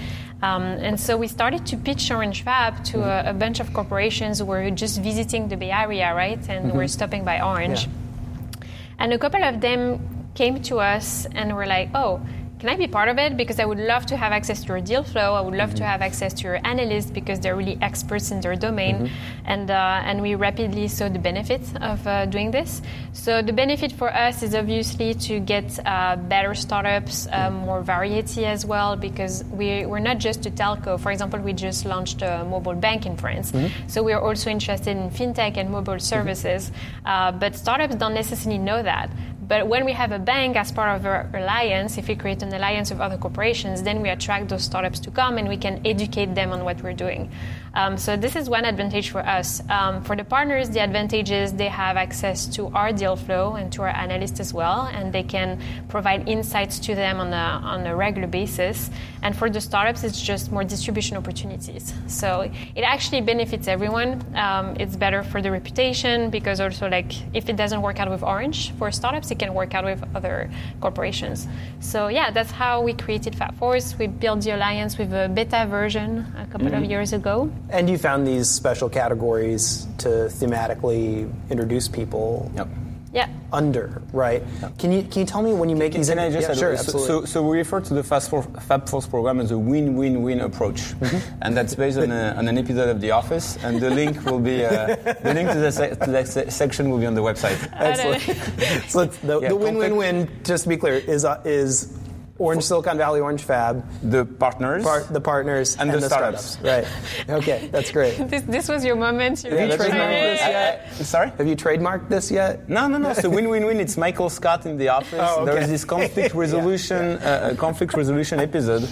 Um, 0.40 0.62
and 0.62 0.98
so 0.98 1.16
we 1.16 1.28
started 1.28 1.66
to 1.66 1.76
pitch 1.76 2.10
Orange 2.10 2.42
Fab 2.44 2.84
to 2.86 2.98
mm-hmm. 2.98 3.26
a, 3.26 3.30
a, 3.30 3.34
bunch 3.34 3.60
of 3.60 3.72
corporations 3.74 4.38
who 4.38 4.46
were 4.46 4.70
just 4.70 5.02
visiting 5.02 5.48
the 5.48 5.56
Bay 5.56 5.72
Area, 5.72 6.14
right? 6.14 6.38
And 6.48 6.68
mm-hmm. 6.68 6.76
were 6.76 6.88
stopping 6.88 7.24
by 7.24 7.40
Orange. 7.40 7.86
Yeah. 7.86 8.68
And 9.00 9.12
a 9.12 9.18
couple 9.18 9.42
of 9.42 9.60
them 9.60 10.30
came 10.34 10.62
to 10.62 10.78
us 10.78 11.26
and 11.34 11.56
were 11.56 11.66
like, 11.66 11.90
oh, 11.94 12.20
can 12.58 12.68
I 12.68 12.76
be 12.76 12.88
part 12.88 13.08
of 13.08 13.18
it? 13.18 13.36
Because 13.36 13.60
I 13.60 13.64
would 13.64 13.78
love 13.78 14.06
to 14.06 14.16
have 14.16 14.32
access 14.32 14.62
to 14.62 14.68
your 14.68 14.80
deal 14.80 15.04
flow. 15.04 15.34
I 15.34 15.40
would 15.40 15.54
love 15.54 15.74
to 15.76 15.84
have 15.84 16.02
access 16.02 16.32
to 16.34 16.42
your 16.42 16.58
analysts 16.64 17.10
because 17.10 17.38
they're 17.38 17.54
really 17.54 17.78
experts 17.80 18.30
in 18.32 18.40
their 18.40 18.56
domain. 18.56 19.10
And, 19.44 19.70
uh, 19.70 20.02
and 20.04 20.20
we 20.20 20.34
rapidly 20.34 20.88
saw 20.88 21.08
the 21.08 21.20
benefits 21.20 21.72
of 21.80 22.04
uh, 22.06 22.26
doing 22.26 22.50
this. 22.50 22.82
So 23.12 23.42
the 23.42 23.52
benefit 23.52 23.92
for 23.92 24.12
us 24.12 24.42
is 24.42 24.54
obviously 24.54 25.14
to 25.14 25.38
get 25.38 25.78
uh, 25.86 26.16
better 26.16 26.54
startups, 26.54 27.28
uh, 27.30 27.50
more 27.50 27.82
variety 27.82 28.44
as 28.44 28.66
well, 28.66 28.96
because 28.96 29.44
we, 29.44 29.86
we're 29.86 30.00
not 30.00 30.18
just 30.18 30.44
a 30.46 30.50
telco. 30.50 30.98
For 30.98 31.12
example, 31.12 31.38
we 31.40 31.52
just 31.52 31.84
launched 31.84 32.22
a 32.22 32.44
mobile 32.44 32.74
bank 32.74 33.06
in 33.06 33.16
France. 33.16 33.52
So 33.86 34.02
we're 34.02 34.20
also 34.20 34.50
interested 34.50 34.96
in 34.96 35.10
fintech 35.10 35.56
and 35.56 35.70
mobile 35.70 36.00
services. 36.00 36.72
Uh, 37.04 37.30
but 37.30 37.54
startups 37.54 37.94
don't 37.94 38.14
necessarily 38.14 38.58
know 38.58 38.82
that. 38.82 39.10
But 39.48 39.66
when 39.66 39.86
we 39.86 39.92
have 39.92 40.12
a 40.12 40.18
bank 40.18 40.56
as 40.56 40.70
part 40.70 40.94
of 40.94 41.06
our 41.06 41.28
alliance, 41.32 41.96
if 41.96 42.08
we 42.08 42.14
create 42.14 42.42
an 42.42 42.52
alliance 42.52 42.90
of 42.90 43.00
other 43.00 43.16
corporations, 43.16 43.82
then 43.82 44.02
we 44.02 44.10
attract 44.10 44.50
those 44.50 44.62
startups 44.62 45.00
to 45.00 45.10
come 45.10 45.38
and 45.38 45.48
we 45.48 45.56
can 45.56 45.80
educate 45.86 46.34
them 46.34 46.52
on 46.52 46.64
what 46.64 46.82
we're 46.82 46.92
doing. 46.92 47.30
Um, 47.74 47.96
so 47.96 48.16
this 48.16 48.36
is 48.36 48.48
one 48.48 48.64
advantage 48.64 49.10
for 49.10 49.20
us. 49.20 49.62
Um, 49.68 50.02
for 50.02 50.16
the 50.16 50.24
partners, 50.24 50.70
the 50.70 50.80
advantage 50.80 51.30
is 51.30 51.52
they 51.52 51.68
have 51.68 51.96
access 51.96 52.46
to 52.56 52.68
our 52.68 52.92
deal 52.92 53.16
flow 53.16 53.54
and 53.54 53.72
to 53.72 53.82
our 53.82 53.88
analysts 53.88 54.40
as 54.40 54.52
well, 54.54 54.82
and 54.92 55.12
they 55.12 55.22
can 55.22 55.60
provide 55.88 56.28
insights 56.28 56.78
to 56.80 56.94
them 56.94 57.20
on 57.20 57.32
a, 57.32 57.60
on 57.64 57.86
a 57.86 57.94
regular 57.94 58.28
basis. 58.28 58.90
And 59.22 59.36
for 59.36 59.50
the 59.50 59.60
startups, 59.60 60.04
it's 60.04 60.20
just 60.20 60.52
more 60.52 60.64
distribution 60.64 61.16
opportunities. 61.16 61.92
So 62.06 62.50
it 62.74 62.82
actually 62.82 63.20
benefits 63.20 63.68
everyone. 63.68 64.24
Um, 64.34 64.76
it's 64.78 64.96
better 64.96 65.22
for 65.22 65.42
the 65.42 65.50
reputation 65.50 66.30
because 66.30 66.60
also 66.60 66.88
like 66.88 67.12
if 67.34 67.48
it 67.48 67.56
doesn't 67.56 67.82
work 67.82 68.00
out 68.00 68.10
with 68.10 68.22
Orange 68.22 68.72
for 68.72 68.90
startups, 68.90 69.30
it 69.30 69.38
can 69.38 69.54
work 69.54 69.74
out 69.74 69.84
with 69.84 70.02
other 70.14 70.50
corporations. 70.80 71.46
So 71.80 72.08
yeah, 72.08 72.30
that's 72.30 72.50
how 72.50 72.82
we 72.82 72.92
created 72.94 73.34
FabForce. 73.34 73.98
We 73.98 74.06
built 74.06 74.42
the 74.42 74.50
alliance 74.50 74.98
with 74.98 75.12
a 75.12 75.28
beta 75.28 75.66
version 75.68 76.26
a 76.36 76.46
couple 76.46 76.74
of 76.74 76.84
years 76.84 77.12
ago. 77.12 77.50
And 77.70 77.88
you 77.90 77.98
found 77.98 78.26
these 78.26 78.48
special 78.48 78.88
categories 78.88 79.86
to 79.98 80.08
thematically 80.30 81.30
introduce 81.50 81.86
people 81.88 82.50
Yep. 82.56 82.68
Yeah. 83.12 83.28
under, 83.52 84.02
right? 84.12 84.42
Can 84.78 84.92
you 84.92 85.02
can 85.02 85.20
you 85.20 85.26
tell 85.26 85.40
me 85.42 85.52
when 85.54 85.68
you 85.70 85.76
make 85.76 85.92
these? 85.94 86.08
Can 86.10 86.18
I 86.18 86.28
just 86.30 86.42
yeah, 86.46 86.52
add- 86.52 86.58
sure, 86.58 86.76
so, 86.76 86.98
so, 86.98 87.24
so 87.24 87.42
we 87.42 87.56
refer 87.58 87.80
to 87.80 87.94
the 87.94 88.02
Fast 88.02 88.28
For, 88.28 88.42
Fab 88.42 88.86
Force 88.88 89.06
program 89.06 89.40
as 89.40 89.50
a 89.50 89.56
win-win-win 89.58 90.40
approach, 90.40 90.80
Mm-hmm. 91.00 91.38
and 91.42 91.56
that's 91.56 91.74
based 91.74 91.96
on, 91.98 92.10
a, 92.12 92.34
on 92.36 92.48
an 92.48 92.58
episode 92.58 92.88
of 92.90 93.00
The 93.00 93.10
Office. 93.12 93.56
And 93.64 93.80
the 93.80 93.88
link 93.90 94.22
will 94.26 94.40
be 94.40 94.62
uh, 94.64 94.96
the 95.24 95.32
link 95.34 95.48
to 95.50 95.58
the, 95.58 95.72
se- 95.72 95.96
to 96.04 96.10
that 96.10 96.28
se- 96.28 96.50
section 96.50 96.90
will 96.90 96.98
be 96.98 97.06
on 97.06 97.14
the 97.14 97.22
website. 97.22 97.56
Excellent. 97.72 98.22
so 98.90 99.06
the, 99.06 99.40
Yeah, 99.40 99.48
the 99.48 99.56
win-win-win, 99.56 100.28
just 100.44 100.64
to 100.64 100.68
be 100.68 100.76
clear, 100.76 100.94
is 100.94 101.24
uh, 101.24 101.40
is 101.46 101.96
Orange 102.38 102.62
Silicon 102.62 102.96
Valley 102.98 103.20
Orange 103.20 103.42
Fab, 103.42 103.84
The 104.02 104.24
partners. 104.24 104.84
part, 104.84 105.08
the 105.12 105.20
partners, 105.20 105.76
And 105.78 105.90
the 105.90 106.00
startups. 106.00 106.56
Right. 106.62 106.86
Okay, 107.28 107.68
that's 107.72 107.90
great. 107.90 108.16
This, 108.28 108.42
this 108.42 108.68
was 108.68 108.84
your 108.84 108.94
moment. 108.96 109.42
You 109.44 109.50
Have 109.50 109.58
you 109.60 109.66
really 109.66 109.76
trademarked 109.78 109.88
tried 109.88 110.12
this 110.22 110.40
it. 110.42 110.50
yet? 110.50 110.86
Uh, 111.00 111.04
sorry. 111.04 111.30
Have 111.38 111.46
you 111.48 111.56
trademarked 111.56 112.08
this 112.08 112.30
yet? 112.30 112.68
No, 112.68 112.86
no, 112.86 112.98
no. 112.98 113.12
So 113.14 113.28
win-win-win. 113.28 113.80
It's 113.80 113.96
Michael 113.96 114.30
Scott 114.30 114.66
in 114.66 114.76
the 114.78 114.88
office. 114.88 115.18
Oh, 115.20 115.42
okay. 115.42 115.52
There's 115.54 115.68
this 115.68 115.84
conflict 115.84 116.34
resolution, 116.44 117.18
Uh, 117.18 117.54
conflict 117.58 117.94
resolution 117.94 118.38
episode, 118.38 118.88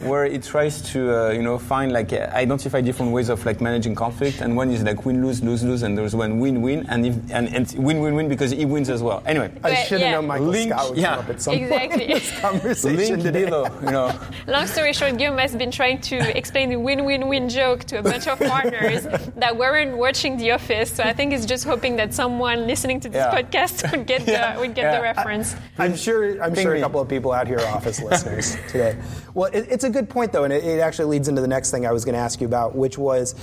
where 0.00 0.24
it 0.24 0.42
tries 0.42 0.80
to, 0.92 1.26
uh, 1.26 1.30
you 1.30 1.42
know, 1.42 1.58
find 1.58 1.92
like 1.92 2.12
uh, 2.12 2.28
identify 2.32 2.80
different 2.80 3.12
ways 3.12 3.28
of 3.28 3.44
like 3.44 3.60
managing 3.60 3.94
conflict. 3.94 4.40
And 4.40 4.56
one 4.56 4.70
is 4.70 4.82
like 4.82 5.04
win-lose, 5.04 5.42
lose-lose, 5.42 5.82
and 5.82 5.98
there's 5.98 6.14
one 6.14 6.38
win-win, 6.38 6.86
and 6.88 7.04
if, 7.06 7.16
and, 7.32 7.52
and 7.54 7.72
win-win-win 7.76 8.28
because 8.28 8.52
he 8.52 8.64
wins 8.64 8.90
as 8.90 9.02
well. 9.02 9.22
Anyway, 9.26 9.50
I 9.56 9.58
But, 9.60 9.74
should 9.86 10.00
have 10.00 10.00
yeah. 10.00 10.10
known 10.12 10.26
Michael 10.28 10.46
Link- 10.46 10.72
Scott 10.72 10.90
would 10.90 10.98
yeah. 10.98 11.10
come 11.16 11.18
up 11.24 11.30
at 11.30 11.42
some 11.42 11.52
point 11.58 11.64
Exactly. 11.64 12.04
in 12.04 12.10
this 12.10 12.40
conversation 12.40 12.96
link 13.10 13.22
today. 13.22 13.44
below. 13.44 13.64
You 13.82 13.90
know, 13.90 14.20
Long 14.46 14.66
story 14.66 14.92
short, 14.92 15.16
Guillaume 15.18 15.38
has 15.38 15.54
been 15.56 15.70
trying 15.70 16.00
to 16.02 16.36
explain 16.36 16.70
the 16.70 16.76
win-win-win 16.76 17.48
joke 17.48 17.84
to 17.84 17.98
a 17.98 18.02
bunch 18.02 18.26
of 18.28 18.38
partners 18.54 19.02
that 19.36 19.56
weren't 19.56 19.96
watching 19.96 20.36
The 20.36 20.52
Office. 20.52 20.92
So 20.92 21.02
I 21.02 21.12
think 21.12 21.32
he's 21.32 21.44
just 21.46 21.64
hoping 21.64 21.96
that 21.96 22.14
someone 22.14 22.66
listening 22.66 23.00
to 23.00 23.08
this 23.08 23.18
Yeah. 23.18 23.34
podcast 23.42 23.90
would 23.90 24.06
get 24.06 24.26
Yeah. 24.28 24.54
the 24.54 24.60
would 24.60 24.74
get 24.74 24.94
the 24.94 25.02
reference. 25.02 25.56
I'm 25.78 25.96
sure. 25.96 26.42
I'm 26.42 26.54
Ping 26.54 26.62
sure 26.62 26.74
me. 26.74 26.80
a 26.80 26.82
couple 26.82 27.00
of 27.00 27.08
people 27.08 27.32
out 27.32 27.46
here 27.48 27.58
are 27.58 27.66
office 27.76 28.00
listeners 28.10 28.56
today. 28.68 28.96
Well, 29.34 29.50
it, 29.52 29.66
it's 29.70 29.84
a 29.84 29.87
good 29.90 30.08
point 30.08 30.32
though, 30.32 30.44
and 30.44 30.52
it, 30.52 30.64
it 30.64 30.80
actually 30.80 31.06
leads 31.06 31.28
into 31.28 31.40
the 31.40 31.48
next 31.48 31.70
thing 31.70 31.86
I 31.86 31.92
was 31.92 32.04
going 32.04 32.14
to 32.14 32.20
ask 32.20 32.40
you 32.40 32.46
about, 32.46 32.74
which 32.74 32.98
was 32.98 33.34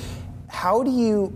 how 0.47 0.83
do 0.83 0.91
you 0.91 1.35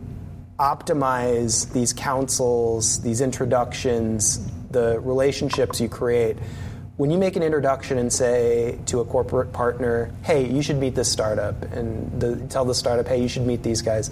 optimize 0.59 1.71
these 1.71 1.93
councils, 1.93 3.01
these 3.01 3.21
introductions, 3.21 4.39
the 4.71 4.99
relationships 4.99 5.79
you 5.79 5.89
create? 5.89 6.37
When 6.97 7.11
you 7.11 7.17
make 7.17 7.37
an 7.37 7.43
introduction 7.43 7.97
and 7.97 8.11
say 8.11 8.77
to 8.87 8.99
a 8.99 9.05
corporate 9.05 9.53
partner, 9.53 10.11
"Hey, 10.23 10.45
you 10.47 10.61
should 10.61 10.77
meet 10.77 10.95
this 10.95 11.09
startup," 11.09 11.63
and 11.71 12.19
the, 12.19 12.35
tell 12.47 12.65
the 12.65 12.75
startup, 12.75 13.07
"Hey, 13.07 13.21
you 13.21 13.29
should 13.29 13.47
meet 13.47 13.63
these 13.63 13.81
guys." 13.81 14.11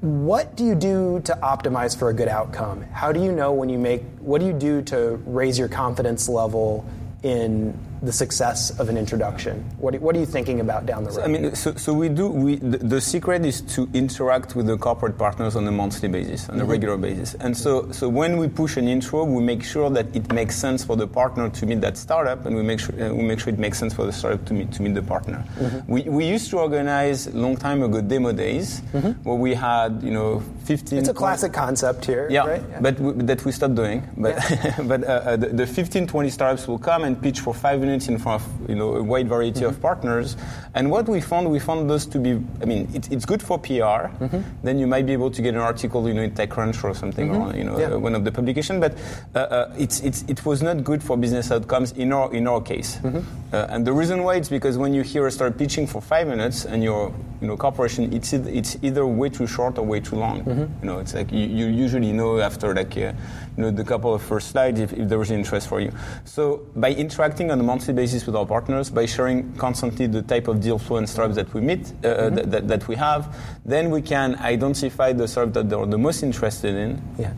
What 0.00 0.54
do 0.54 0.64
you 0.64 0.74
do 0.74 1.20
to 1.24 1.32
optimize 1.42 1.98
for 1.98 2.10
a 2.10 2.12
good 2.12 2.28
outcome? 2.28 2.82
How 2.92 3.10
do 3.10 3.22
you 3.22 3.32
know 3.32 3.52
when 3.52 3.70
you 3.70 3.78
make, 3.78 4.02
what 4.20 4.38
do 4.38 4.46
you 4.46 4.52
do 4.52 4.82
to 4.82 5.18
raise 5.24 5.58
your 5.58 5.68
confidence 5.68 6.28
level 6.28 6.84
in 7.22 7.76
the 8.04 8.12
success 8.12 8.78
of 8.78 8.88
an 8.88 8.96
introduction? 8.96 9.64
What, 9.78 9.94
what 10.00 10.16
are 10.16 10.20
you 10.20 10.26
thinking 10.26 10.60
about 10.60 10.86
down 10.86 11.04
the 11.04 11.10
road? 11.10 11.24
I 11.24 11.26
mean, 11.28 11.54
so, 11.54 11.74
so 11.74 11.92
we 11.92 12.08
do. 12.08 12.28
We, 12.28 12.56
the, 12.56 12.78
the 12.78 13.00
secret 13.00 13.44
is 13.44 13.60
to 13.74 13.88
interact 13.94 14.54
with 14.56 14.66
the 14.66 14.76
corporate 14.76 15.16
partners 15.18 15.56
on 15.56 15.66
a 15.66 15.72
monthly 15.72 16.08
basis, 16.08 16.48
on 16.48 16.60
a 16.60 16.64
regular 16.64 16.96
basis. 16.96 17.34
And 17.34 17.56
so, 17.56 17.90
so 17.92 18.08
when 18.08 18.36
we 18.38 18.48
push 18.48 18.76
an 18.76 18.88
intro, 18.88 19.24
we 19.24 19.42
make 19.42 19.62
sure 19.62 19.90
that 19.90 20.14
it 20.14 20.32
makes 20.32 20.56
sense 20.56 20.84
for 20.84 20.96
the 20.96 21.06
partner 21.06 21.48
to 21.50 21.66
meet 21.66 21.80
that 21.80 21.96
startup, 21.96 22.46
and 22.46 22.56
we 22.56 22.62
make 22.62 22.80
sure 22.80 22.94
uh, 23.02 23.14
we 23.14 23.22
make 23.22 23.40
sure 23.40 23.52
it 23.52 23.58
makes 23.58 23.78
sense 23.78 23.94
for 23.94 24.04
the 24.06 24.12
startup 24.12 24.44
to 24.46 24.54
meet 24.54 24.72
to 24.72 24.82
meet 24.82 24.94
the 24.94 25.02
partner. 25.02 25.44
We, 25.86 26.02
we 26.02 26.26
used 26.26 26.50
to 26.50 26.58
organize 26.58 27.26
a 27.26 27.36
long 27.36 27.56
time 27.56 27.82
ago 27.82 28.00
demo 28.00 28.32
days 28.32 28.80
where 29.22 29.36
we 29.36 29.54
had 29.54 30.02
you 30.02 30.10
know 30.10 30.42
15. 30.64 30.98
it's 30.98 31.08
a 31.08 31.14
classic 31.14 31.52
concept 31.52 32.04
here, 32.04 32.28
Yeah, 32.30 32.46
right? 32.46 32.82
but 32.82 32.98
we, 32.98 33.12
that 33.24 33.44
we 33.44 33.52
stopped 33.52 33.74
doing. 33.74 34.02
But 34.16 34.34
but 34.84 35.04
uh, 35.04 35.06
uh, 35.06 35.36
the, 35.36 35.48
the 35.48 35.66
15, 35.66 36.06
20 36.06 36.30
startups 36.30 36.66
will 36.66 36.78
come 36.78 37.04
and 37.04 37.20
pitch 37.20 37.40
for 37.40 37.54
five 37.54 37.80
minutes 37.80 37.93
in 38.08 38.18
front 38.18 38.42
of 38.42 38.68
you 38.68 38.74
know 38.74 38.96
a 38.96 39.02
wide 39.02 39.28
variety 39.28 39.60
Mm-hmm. 39.60 39.68
of 39.76 39.80
partners. 39.80 40.36
And 40.74 40.90
what 40.90 41.08
we 41.08 41.20
found, 41.20 41.50
we 41.50 41.60
found 41.60 41.88
those 41.88 42.06
to 42.06 42.18
be. 42.18 42.32
I 42.60 42.64
mean, 42.64 42.88
it, 42.92 43.12
it's 43.12 43.24
good 43.24 43.40
for 43.42 43.58
PR. 43.58 44.10
Mm-hmm. 44.18 44.40
Then 44.64 44.78
you 44.78 44.86
might 44.86 45.06
be 45.06 45.12
able 45.12 45.30
to 45.30 45.40
get 45.42 45.54
an 45.54 45.60
article, 45.60 46.08
you 46.08 46.14
know, 46.14 46.22
in 46.22 46.32
TechCrunch 46.32 46.82
or 46.82 46.94
something, 46.94 47.30
or 47.30 47.54
you 47.56 47.62
know, 47.64 47.74
Mm-hmm. 47.74 47.80
Yeah. 47.80 47.96
uh, 47.96 47.98
one 47.98 48.14
of 48.14 48.24
the 48.24 48.32
publication. 48.32 48.80
But 48.80 48.94
uh, 49.34 49.38
uh, 49.38 49.74
it's, 49.78 50.00
it's 50.00 50.24
it 50.28 50.44
was 50.44 50.62
not 50.62 50.82
good 50.82 51.02
for 51.02 51.16
business 51.16 51.50
outcomes 51.52 51.92
in 51.92 52.12
our 52.12 52.32
in 52.34 52.46
our 52.48 52.60
case. 52.60 52.96
Mm-hmm. 52.96 53.54
Uh, 53.54 53.66
and 53.70 53.86
the 53.86 53.92
reason 53.92 54.22
why 54.24 54.34
it's 54.34 54.48
because 54.48 54.76
when 54.76 54.92
you 54.94 55.02
hear 55.02 55.26
a 55.26 55.30
start 55.30 55.56
pitching 55.56 55.86
for 55.86 56.00
five 56.02 56.26
minutes 56.26 56.64
and 56.64 56.82
your 56.82 57.14
you 57.40 57.46
know 57.46 57.56
corporation, 57.56 58.12
it's 58.12 58.32
it's 58.32 58.76
either 58.82 59.06
way 59.06 59.28
too 59.28 59.46
short 59.46 59.78
or 59.78 59.84
way 59.86 60.00
too 60.00 60.16
long. 60.16 60.42
Mm-hmm. 60.42 60.66
You 60.82 60.86
know, 60.90 60.98
it's 60.98 61.14
like 61.14 61.30
you, 61.30 61.46
you 61.46 61.66
usually 61.66 62.12
know 62.12 62.40
after 62.40 62.74
like 62.74 62.96
uh, 62.96 63.12
you 63.56 63.62
know 63.62 63.70
the 63.70 63.84
couple 63.84 64.12
of 64.14 64.22
first 64.22 64.48
slides 64.50 64.80
if, 64.80 64.92
if 64.92 65.08
there 65.08 65.18
was 65.18 65.30
interest 65.30 65.68
for 65.68 65.80
you. 65.80 65.92
So 66.24 66.66
by 66.74 66.90
interacting 66.92 67.50
on 67.50 67.60
a 67.60 67.62
monthly 67.84 68.02
basis 68.02 68.24
with 68.24 68.34
our 68.34 68.46
partners, 68.46 68.88
by 68.88 69.04
sharing 69.04 69.52
constantly 69.56 70.06
the 70.06 70.22
type 70.22 70.48
of 70.48 70.58
deal 70.60 70.78
flow 70.78 70.96
and 70.96 71.06
startups 71.08 71.36
that 71.36 71.52
we 71.52 71.60
meet, 71.60 71.92
uh, 72.02 72.08
uh, 72.08 72.30
that, 72.30 72.50
that, 72.50 72.68
that 72.68 72.88
we 72.88 72.96
have, 72.96 73.36
then 73.66 73.90
we 73.90 74.00
can 74.00 74.36
identify 74.36 75.12
the 75.12 75.28
startups 75.28 75.54
that 75.54 75.68
they're 75.68 75.84
the 75.84 75.98
most 75.98 76.22
interested 76.22 76.74
in, 76.74 77.02
Yeah. 77.18 77.32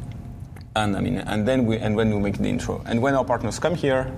and 0.77 0.97
I 0.97 1.01
mean, 1.01 1.19
and 1.19 1.49
then 1.49 1.67
we 1.67 1.79
and 1.79 1.97
when 1.97 2.15
we 2.15 2.21
make 2.21 2.39
the 2.39 2.49
intro, 2.49 2.81
and 2.87 3.03
when 3.03 3.15
our 3.17 3.25
partners 3.25 3.59
come 3.59 3.75
here, 3.75 4.13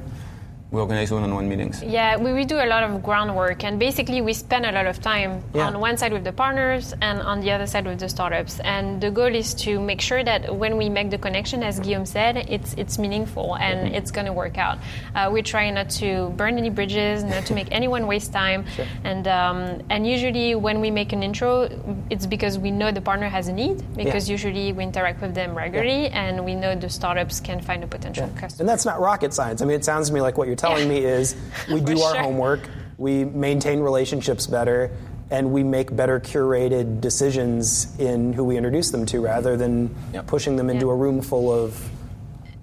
we 0.70 0.78
organize 0.80 1.10
one-on-one 1.10 1.48
meetings. 1.48 1.82
Yeah, 1.82 2.18
we, 2.18 2.30
we 2.34 2.44
do 2.44 2.56
a 2.58 2.66
lot 2.66 2.82
of 2.84 3.02
groundwork, 3.02 3.64
and 3.64 3.78
basically 3.78 4.20
we 4.20 4.34
spend 4.34 4.66
a 4.66 4.72
lot 4.72 4.86
of 4.86 5.00
time 5.00 5.42
Yeah. 5.54 5.66
on 5.66 5.80
one 5.80 5.96
side 5.96 6.12
with 6.12 6.24
the 6.24 6.32
partners 6.32 6.92
and 7.00 7.22
on 7.22 7.40
the 7.40 7.52
other 7.52 7.66
side 7.66 7.86
with 7.86 7.98
the 8.00 8.08
startups. 8.10 8.60
And 8.60 9.00
the 9.00 9.10
goal 9.10 9.34
is 9.34 9.54
to 9.64 9.80
make 9.80 10.02
sure 10.02 10.22
that 10.22 10.54
when 10.54 10.76
we 10.76 10.90
make 10.90 11.08
the 11.08 11.16
connection, 11.16 11.62
as 11.62 11.80
Guillaume 11.80 12.04
said, 12.04 12.36
it's 12.50 12.74
it's 12.74 12.98
meaningful 12.98 13.56
and 13.56 13.78
Mm-hmm. 13.78 13.94
it's 13.94 14.10
going 14.10 14.26
to 14.26 14.32
work 14.32 14.58
out. 14.58 14.78
Uh, 15.14 15.30
we 15.32 15.40
try 15.40 15.70
not 15.70 15.88
to 16.00 16.30
burn 16.36 16.58
any 16.58 16.68
bridges, 16.68 17.22
not 17.24 17.46
to 17.46 17.54
make 17.54 17.68
anyone 17.70 18.06
waste 18.06 18.32
time, 18.32 18.66
sure. 18.76 18.84
and 19.04 19.26
um, 19.26 19.80
and 19.88 20.06
usually 20.06 20.54
when 20.54 20.80
we 20.82 20.90
make 20.90 21.12
an 21.14 21.22
intro, 21.22 21.68
it's 22.10 22.26
because 22.26 22.58
we 22.58 22.70
know 22.70 22.90
the 22.92 23.00
partner 23.00 23.28
has 23.30 23.48
a 23.48 23.52
need. 23.54 23.76
Because 23.96 24.28
usually 24.28 24.72
we 24.72 24.82
interact 24.84 25.22
with 25.22 25.34
them 25.34 25.54
regularly, 25.56 26.08
and 26.08 26.44
we 26.44 26.54
know 26.54 26.74
the 26.74 26.90
startups 26.90 27.40
can 27.40 27.60
find 27.62 27.82
a 27.84 27.86
potential 27.86 28.28
customer. 28.36 28.62
And 28.62 28.68
that's 28.68 28.84
not 28.84 29.00
rocket 29.00 29.32
science. 29.32 29.62
I 29.62 29.64
mean, 29.64 29.76
it 29.76 29.84
sounds 29.84 30.08
to 30.08 30.14
me 30.14 30.20
like 30.20 30.36
what 30.36 30.46
you're 30.48 30.56
telling 30.58 30.88
me 30.88 30.98
is 30.98 31.34
we 31.72 31.80
do 31.92 32.00
our 32.02 32.14
sure. 32.14 32.22
homework, 32.22 32.68
we 32.98 33.24
maintain 33.24 33.80
relationships 33.80 34.46
better, 34.46 34.90
and 35.30 35.50
we 35.52 35.62
make 35.62 35.94
better 35.94 36.18
curated 36.20 37.00
decisions 37.00 37.98
in 37.98 38.32
who 38.32 38.44
we 38.44 38.56
introduce 38.56 38.90
them 38.90 39.06
to 39.06 39.20
rather 39.20 39.56
than 39.56 39.94
Yep. 40.12 40.26
pushing 40.26 40.56
them 40.56 40.68
into 40.70 40.90
a 40.90 40.94
room 40.94 41.20
full 41.22 41.52
of 41.52 41.80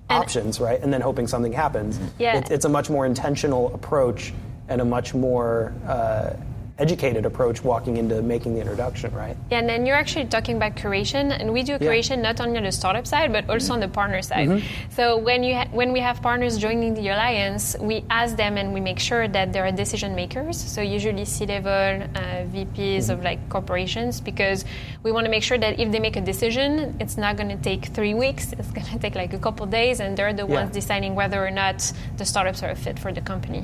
And- 0.10 0.20
options, 0.22 0.60
right? 0.60 0.82
And 0.82 0.92
then 0.94 1.02
hoping 1.02 1.28
something 1.28 1.54
happens. 1.54 2.00
Yeah. 2.20 2.38
It, 2.38 2.52
it's 2.52 2.66
a 2.66 2.70
much 2.70 2.90
more 2.90 3.06
intentional 3.06 3.74
approach 3.74 4.34
and 4.68 4.82
a 4.82 4.86
much 4.86 5.14
more 5.14 5.74
uh, 5.88 6.32
educated 6.78 7.26
approach 7.26 7.64
walking 7.64 7.96
into 7.96 8.22
making 8.22 8.54
the 8.54 8.60
introduction, 8.60 9.14
right? 9.14 9.38
Yeah, 9.50 9.60
and 9.60 9.70
then 9.70 9.86
you're 9.86 9.96
actually 9.96 10.26
talking 10.26 10.58
about 10.58 10.76
curation, 10.76 11.32
and 11.32 11.54
we 11.54 11.64
do 11.64 11.80
curation 11.80 12.22
not 12.22 12.42
only 12.42 12.58
on 12.58 12.64
the 12.64 12.72
startup 12.72 13.08
side 13.08 13.32
but 13.32 13.50
also 13.50 13.74
on 13.74 13.80
the 13.80 13.88
partner 13.88 14.22
side. 14.22 14.50
Mm-hmm. 14.50 14.92
So 14.92 15.18
when 15.18 15.44
you 15.44 15.56
ha- 15.56 15.70
when 15.72 15.94
we 15.94 16.02
have 16.02 16.22
partners 16.22 16.58
joining 16.58 16.94
the 16.94 17.08
alliance, 17.10 17.78
we 17.80 18.04
ask 18.10 18.36
them 18.36 18.58
and 18.58 18.74
we 18.74 18.82
make 18.82 19.00
sure 19.00 19.28
that 19.28 19.54
they 19.54 19.60
are 19.60 19.72
decision 19.72 20.16
makers. 20.16 20.58
So 20.58 20.82
usually 20.82 21.24
C-level 21.24 21.72
uh, 21.72 22.20
VPs 22.54 22.76
mm-hmm. 22.76 23.12
of 23.12 23.24
like 23.24 23.48
corporations, 23.48 24.20
because 24.20 24.66
we 25.04 25.14
want 25.14 25.26
to 25.26 25.32
make 25.32 25.44
sure 25.44 25.58
that 25.58 25.80
if 25.80 25.92
they 25.94 26.00
make 26.00 26.18
a 26.18 26.22
decision, 26.22 26.98
it's 27.00 27.16
not 27.16 27.38
going 27.38 27.50
to 27.50 27.62
take 27.64 27.86
three 27.86 28.14
weeks. 28.14 28.52
It's 28.52 28.72
going 28.72 28.88
to 28.88 29.00
take 29.00 29.16
like 29.16 29.34
a 29.34 29.40
couple 29.40 29.66
days, 29.66 30.02
and 30.02 30.18
they're 30.18 30.34
the 30.34 30.46
yeah. 30.46 30.60
ones 30.60 30.72
deciding 30.72 31.16
whether 31.16 31.46
or 31.46 31.52
not 31.52 31.90
the 32.18 32.26
startups 32.26 32.64
are 32.64 32.72
a 32.72 32.76
fit 32.76 33.00
for 33.00 33.14
the 33.14 33.22
company. 33.22 33.64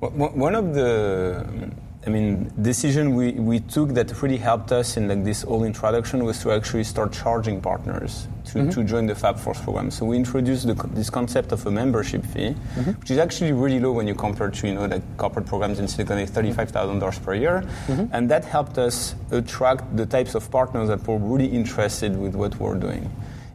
One 0.00 0.54
of 0.54 0.74
the 0.74 1.70
I 2.06 2.10
mean, 2.10 2.52
decision 2.60 3.14
we, 3.14 3.32
we 3.32 3.60
took 3.60 3.90
that 3.94 4.20
really 4.20 4.36
helped 4.36 4.72
us 4.72 4.96
in 4.98 5.08
like 5.08 5.24
this 5.24 5.42
whole 5.42 5.64
introduction 5.64 6.24
was 6.24 6.38
to 6.42 6.52
actually 6.52 6.84
start 6.84 7.12
charging 7.12 7.62
partners 7.62 8.28
to, 8.46 8.58
mm-hmm. 8.58 8.70
to 8.70 8.84
join 8.84 9.06
the 9.06 9.14
FabForce 9.14 9.62
program. 9.62 9.90
So 9.90 10.04
we 10.04 10.16
introduced 10.16 10.66
the, 10.66 10.74
this 10.92 11.08
concept 11.08 11.52
of 11.52 11.64
a 11.66 11.70
membership 11.70 12.24
fee, 12.26 12.50
mm-hmm. 12.50 12.90
which 12.92 13.10
is 13.10 13.18
actually 13.18 13.52
really 13.52 13.80
low 13.80 13.92
when 13.92 14.06
you 14.06 14.14
compare 14.14 14.50
to 14.50 14.66
you 14.66 14.74
know 14.74 14.84
like 14.84 15.02
corporate 15.16 15.46
programs 15.46 15.78
in 15.78 15.88
Silicon 15.88 16.16
Valley, 16.16 16.26
thirty-five 16.26 16.70
thousand 16.70 16.98
dollars 16.98 17.18
per 17.18 17.34
year, 17.34 17.62
mm-hmm. 17.86 18.06
and 18.12 18.30
that 18.30 18.44
helped 18.44 18.76
us 18.76 19.14
attract 19.30 19.96
the 19.96 20.04
types 20.04 20.34
of 20.34 20.50
partners 20.50 20.88
that 20.88 21.06
were 21.08 21.18
really 21.18 21.46
interested 21.46 22.16
with 22.18 22.34
what 22.34 22.54
we're 22.60 22.74
doing. 22.74 23.10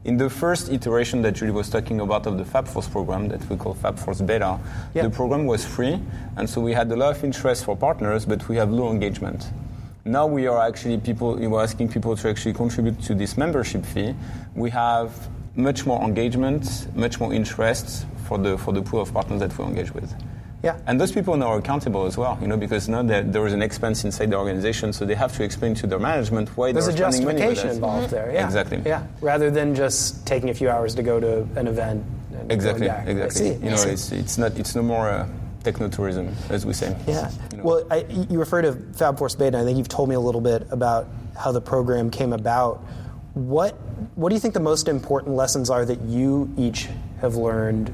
In 0.09 0.17
the 0.17 0.27
first 0.27 0.71
iteration 0.71 1.21
that 1.21 1.33
Julie 1.33 1.51
was 1.51 1.69
talking 1.69 1.99
about 1.99 2.25
of 2.25 2.39
the 2.39 2.43
FabForce 2.43 2.89
program 2.89 3.27
that 3.27 3.47
we 3.47 3.55
call 3.55 3.75
FabForce 3.75 4.25
Beta, 4.25 4.59
yep. 4.95 5.03
the 5.03 5.09
program 5.11 5.45
was 5.45 5.63
free, 5.63 5.99
and 6.35 6.49
so 6.49 6.59
we 6.59 6.73
had 6.73 6.91
a 6.91 6.95
lot 6.95 7.15
of 7.15 7.23
interest 7.23 7.63
for 7.63 7.77
partners, 7.77 8.25
but 8.25 8.49
we 8.49 8.55
have 8.55 8.71
low 8.71 8.89
engagement. 8.89 9.51
Now 10.05 10.25
we 10.25 10.47
are 10.47 10.67
actually 10.67 10.97
people, 10.97 11.35
we 11.35 11.45
were 11.45 11.61
asking 11.61 11.89
people 11.89 12.17
to 12.17 12.27
actually 12.27 12.53
contribute 12.53 12.99
to 13.03 13.13
this 13.13 13.37
membership 13.37 13.85
fee. 13.85 14.15
We 14.55 14.71
have 14.71 15.29
much 15.55 15.85
more 15.85 16.01
engagement, 16.01 16.87
much 16.95 17.19
more 17.19 17.31
interest 17.31 18.07
for 18.25 18.39
the, 18.39 18.57
for 18.57 18.73
the 18.73 18.81
pool 18.81 19.01
of 19.01 19.13
partners 19.13 19.41
that 19.41 19.55
we 19.59 19.63
engage 19.63 19.93
with. 19.93 20.11
Yeah. 20.63 20.77
And 20.87 20.99
those 20.99 21.11
people 21.11 21.37
now 21.37 21.47
are 21.47 21.57
accountable 21.57 22.05
as 22.05 22.17
well, 22.17 22.37
you 22.41 22.47
know, 22.47 22.57
because 22.57 22.89
now 22.89 23.01
that 23.03 23.31
there 23.31 23.45
is 23.47 23.53
an 23.53 23.61
expense 23.61 24.03
inside 24.03 24.29
the 24.29 24.37
organization, 24.37 24.91
so 24.91 25.05
they 25.05 25.15
have 25.15 25.35
to 25.37 25.43
explain 25.43 25.73
to 25.75 25.87
their 25.87 25.99
management 25.99 26.55
why 26.57 26.71
There's 26.71 26.87
they're 26.87 26.97
spending 26.97 27.25
money. 27.25 27.39
There's 27.39 27.51
a 27.51 27.55
justification 27.55 27.75
involved 27.75 28.09
there. 28.09 28.31
Yeah. 28.33 28.45
Exactly. 28.45 28.81
Yeah. 28.85 29.07
Rather 29.21 29.49
than 29.51 29.73
just 29.73 30.27
taking 30.27 30.49
a 30.49 30.53
few 30.53 30.69
hours 30.69 30.95
to 30.95 31.03
go 31.03 31.19
to 31.19 31.47
an 31.57 31.67
event. 31.67 32.03
exactly. 32.49 32.87
Exactly. 32.87 33.53
You 33.53 33.71
know, 33.71 33.83
it's, 33.83 34.11
it's 34.11 34.37
not 34.37 34.57
it's 34.57 34.75
no 34.75 34.83
more. 34.83 35.09
Uh, 35.09 35.27
technotourism, 35.63 36.33
as 36.49 36.65
we 36.65 36.73
say. 36.73 36.95
Yeah. 37.07 37.29
You 37.51 37.57
know. 37.57 37.63
Well, 37.63 37.87
I, 37.91 38.05
you 38.29 38.39
refer 38.39 38.61
to 38.61 38.71
FabForce 38.71 39.37
Beta. 39.37 39.57
And 39.57 39.57
I 39.57 39.63
think 39.65 39.77
you've 39.77 39.89
told 39.89 40.09
me 40.09 40.15
a 40.15 40.19
little 40.19 40.41
bit 40.41 40.65
about 40.71 41.07
how 41.37 41.51
the 41.51 41.61
program 41.61 42.09
came 42.09 42.33
about. 42.33 42.77
What 43.33 43.71
What 44.15 44.29
do 44.29 44.35
you 44.35 44.39
think 44.39 44.53
the 44.53 44.59
most 44.59 44.87
important 44.87 45.35
lessons 45.35 45.69
are 45.69 45.85
that 45.85 46.01
you 46.01 46.49
each 46.57 46.87
have 47.21 47.35
learned 47.35 47.91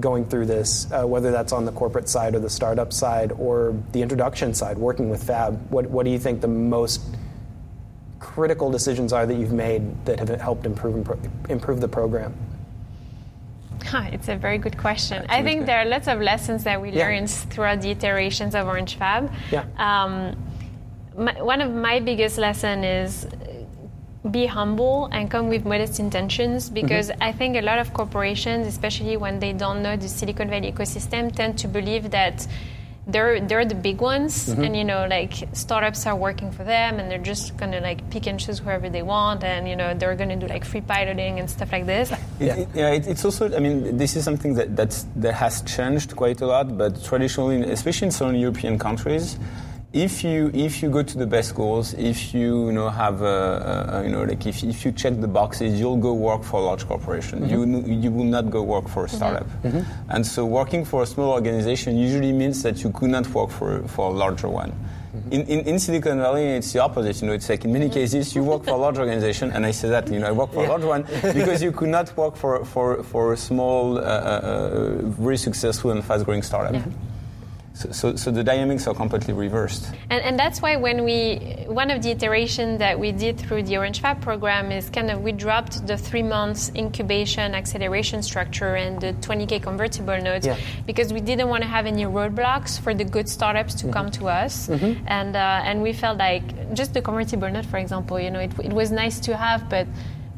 going 0.00 0.24
through 0.24 0.46
this, 0.46 0.90
uh, 0.92 1.04
whether 1.04 1.30
that's 1.30 1.52
on 1.52 1.64
the 1.64 1.72
corporate 1.72 2.08
side 2.08 2.34
or 2.34 2.40
the 2.40 2.50
startup 2.50 2.92
side 2.92 3.32
or 3.32 3.74
the 3.92 4.02
introduction 4.02 4.52
side, 4.52 4.76
working 4.76 5.08
with 5.08 5.22
Fab? 5.22 5.70
What, 5.70 5.86
what 5.86 6.04
do 6.04 6.10
you 6.10 6.18
think 6.18 6.40
the 6.40 6.48
most 6.48 7.00
critical 8.18 8.70
decisions 8.70 9.12
are 9.12 9.26
that 9.26 9.34
you've 9.34 9.52
made 9.52 10.04
that 10.06 10.18
have 10.18 10.28
helped 10.40 10.66
improve, 10.66 11.08
improve 11.48 11.80
the 11.80 11.88
program? 11.88 12.34
Huh, 13.84 14.08
it's 14.12 14.28
a 14.28 14.36
very 14.36 14.58
good 14.58 14.76
question. 14.76 15.24
I 15.28 15.42
think 15.42 15.66
there 15.66 15.78
are 15.78 15.84
lots 15.84 16.08
of 16.08 16.20
lessons 16.20 16.64
that 16.64 16.80
we 16.80 16.90
yeah. 16.90 17.04
learned 17.04 17.30
throughout 17.30 17.80
the 17.80 17.90
iterations 17.90 18.54
of 18.54 18.66
Orange 18.66 18.96
Fab. 18.96 19.32
Yeah. 19.52 19.66
Um, 19.76 20.36
my, 21.16 21.40
one 21.40 21.60
of 21.60 21.72
my 21.72 22.00
biggest 22.00 22.38
lessons 22.38 22.84
is 22.84 23.26
be 24.30 24.46
humble 24.46 25.06
and 25.12 25.30
come 25.30 25.48
with 25.48 25.64
modest 25.66 26.00
intentions 26.00 26.70
because 26.70 27.10
mm-hmm. 27.10 27.22
I 27.22 27.32
think 27.32 27.56
a 27.56 27.60
lot 27.60 27.78
of 27.78 27.92
corporations, 27.92 28.66
especially 28.66 29.16
when 29.16 29.38
they 29.38 29.52
don't 29.52 29.82
know 29.82 29.96
the 29.96 30.08
Silicon 30.08 30.48
Valley 30.48 30.72
ecosystem, 30.72 31.34
tend 31.34 31.58
to 31.58 31.68
believe 31.68 32.10
that 32.10 32.46
they're 33.06 33.40
they're 33.40 33.66
the 33.66 33.74
big 33.74 34.00
ones 34.00 34.48
mm-hmm. 34.48 34.64
and 34.64 34.76
you 34.76 34.84
know 34.84 35.06
like 35.08 35.34
startups 35.52 36.06
are 36.06 36.16
working 36.16 36.50
for 36.50 36.64
them 36.64 36.98
and 36.98 37.10
they're 37.10 37.18
just 37.18 37.54
gonna 37.58 37.80
like 37.80 38.08
pick 38.10 38.26
and 38.26 38.40
choose 38.40 38.60
whoever 38.60 38.88
they 38.88 39.02
want 39.02 39.44
and 39.44 39.68
you 39.68 39.76
know 39.76 39.92
they're 39.92 40.16
gonna 40.16 40.36
do 40.36 40.46
like 40.46 40.64
free 40.64 40.80
piloting 40.80 41.38
and 41.38 41.50
stuff 41.50 41.70
like 41.70 41.84
this 41.84 42.10
yeah, 42.40 42.54
it, 42.54 42.68
yeah 42.74 42.90
it, 42.90 43.06
it's 43.06 43.22
also 43.22 43.54
i 43.54 43.58
mean 43.58 43.98
this 43.98 44.16
is 44.16 44.24
something 44.24 44.54
that 44.54 44.74
that's, 44.74 45.06
that 45.16 45.34
has 45.34 45.60
changed 45.62 46.16
quite 46.16 46.40
a 46.40 46.46
lot 46.46 46.78
but 46.78 47.04
traditionally 47.04 47.60
especially 47.70 48.06
in 48.06 48.12
some 48.12 48.34
european 48.34 48.78
countries 48.78 49.38
if 49.94 50.24
you 50.24 50.50
if 50.52 50.82
you 50.82 50.90
go 50.90 51.02
to 51.04 51.16
the 51.16 51.26
best 51.26 51.50
schools, 51.50 51.94
if 51.94 52.34
you, 52.34 52.66
you 52.66 52.72
know 52.72 52.90
have 52.90 53.22
a, 53.22 53.92
a, 53.92 54.04
you 54.04 54.10
know 54.10 54.24
like 54.24 54.44
if, 54.44 54.64
if 54.64 54.84
you 54.84 54.90
check 54.90 55.20
the 55.20 55.28
boxes, 55.28 55.78
you'll 55.78 55.96
go 55.96 56.12
work 56.12 56.42
for 56.42 56.60
a 56.60 56.64
large 56.64 56.86
corporation. 56.86 57.40
Mm-hmm. 57.40 57.86
You 57.86 58.00
you 58.00 58.10
will 58.10 58.24
not 58.24 58.50
go 58.50 58.62
work 58.62 58.88
for 58.88 59.04
a 59.04 59.06
mm-hmm. 59.06 59.16
startup. 59.16 59.46
Mm-hmm. 59.62 60.10
And 60.10 60.26
so 60.26 60.44
working 60.44 60.84
for 60.84 61.04
a 61.04 61.06
small 61.06 61.30
organization 61.30 61.96
usually 61.96 62.32
means 62.32 62.62
that 62.64 62.82
you 62.82 62.90
could 62.90 63.10
not 63.10 63.28
work 63.28 63.50
for 63.50 63.86
for 63.86 64.10
a 64.10 64.12
larger 64.12 64.48
one. 64.48 64.72
Mm-hmm. 64.72 65.32
In, 65.32 65.42
in, 65.42 65.60
in, 65.60 65.78
Silicon 65.78 66.18
Valley, 66.18 66.44
it's 66.56 66.72
the 66.72 66.80
opposite. 66.80 67.22
You 67.22 67.28
know, 67.28 67.34
it's 67.34 67.48
like 67.48 67.64
in 67.64 67.72
many 67.72 67.86
mm-hmm. 67.86 67.94
cases, 67.94 68.34
you 68.34 68.42
work 68.42 68.64
for 68.64 68.72
a 68.72 68.76
large 68.76 68.98
organization, 68.98 69.52
and 69.52 69.64
I 69.64 69.70
say 69.70 69.88
that, 69.88 70.10
you 70.10 70.18
know, 70.18 70.26
I 70.26 70.32
work 70.32 70.52
for 70.52 70.62
yeah. 70.62 70.70
a 70.70 70.70
large 70.70 70.82
one 70.82 71.02
because 71.32 71.62
you 71.62 71.70
could 71.70 71.88
not 71.88 72.16
work 72.16 72.34
for, 72.34 72.64
for, 72.64 73.04
for 73.04 73.32
a 73.32 73.36
small, 73.36 73.96
uh, 73.96 74.00
uh, 74.00 74.04
uh 74.04 74.90
very 75.02 75.36
successful 75.36 75.92
and 75.92 76.04
fast-growing 76.04 76.42
startup. 76.42 76.74
Yeah. 76.74 76.92
So, 77.74 77.90
so, 77.90 78.14
so, 78.14 78.30
the 78.30 78.44
dynamics 78.44 78.86
are 78.86 78.94
completely 78.94 79.34
reversed. 79.34 79.90
And, 80.08 80.22
and 80.22 80.38
that's 80.38 80.62
why 80.62 80.76
when 80.76 81.02
we, 81.02 81.38
one 81.66 81.90
of 81.90 82.02
the 82.02 82.12
iterations 82.12 82.78
that 82.78 83.00
we 83.00 83.10
did 83.10 83.36
through 83.36 83.64
the 83.64 83.76
Orange 83.78 84.00
Fab 84.00 84.22
program 84.22 84.70
is 84.70 84.88
kind 84.90 85.10
of 85.10 85.22
we 85.22 85.32
dropped 85.32 85.84
the 85.84 85.96
three 85.96 86.22
months 86.22 86.70
incubation 86.76 87.52
acceleration 87.52 88.22
structure 88.22 88.76
and 88.76 89.00
the 89.00 89.12
20K 89.14 89.60
convertible 89.60 90.20
notes 90.22 90.46
yeah. 90.46 90.56
because 90.86 91.12
we 91.12 91.20
didn't 91.20 91.48
want 91.48 91.64
to 91.64 91.68
have 91.68 91.86
any 91.86 92.04
roadblocks 92.04 92.78
for 92.80 92.94
the 92.94 93.04
good 93.04 93.28
startups 93.28 93.74
to 93.74 93.86
mm-hmm. 93.86 93.92
come 93.92 94.10
to 94.12 94.28
us. 94.28 94.68
Mm-hmm. 94.68 95.04
And, 95.08 95.34
uh, 95.34 95.62
and 95.64 95.82
we 95.82 95.92
felt 95.92 96.18
like 96.18 96.74
just 96.74 96.94
the 96.94 97.02
convertible 97.02 97.50
note, 97.50 97.66
for 97.66 97.78
example, 97.78 98.20
you 98.20 98.30
know, 98.30 98.38
it, 98.38 98.52
it 98.62 98.72
was 98.72 98.92
nice 98.92 99.18
to 99.20 99.36
have, 99.36 99.68
but 99.68 99.88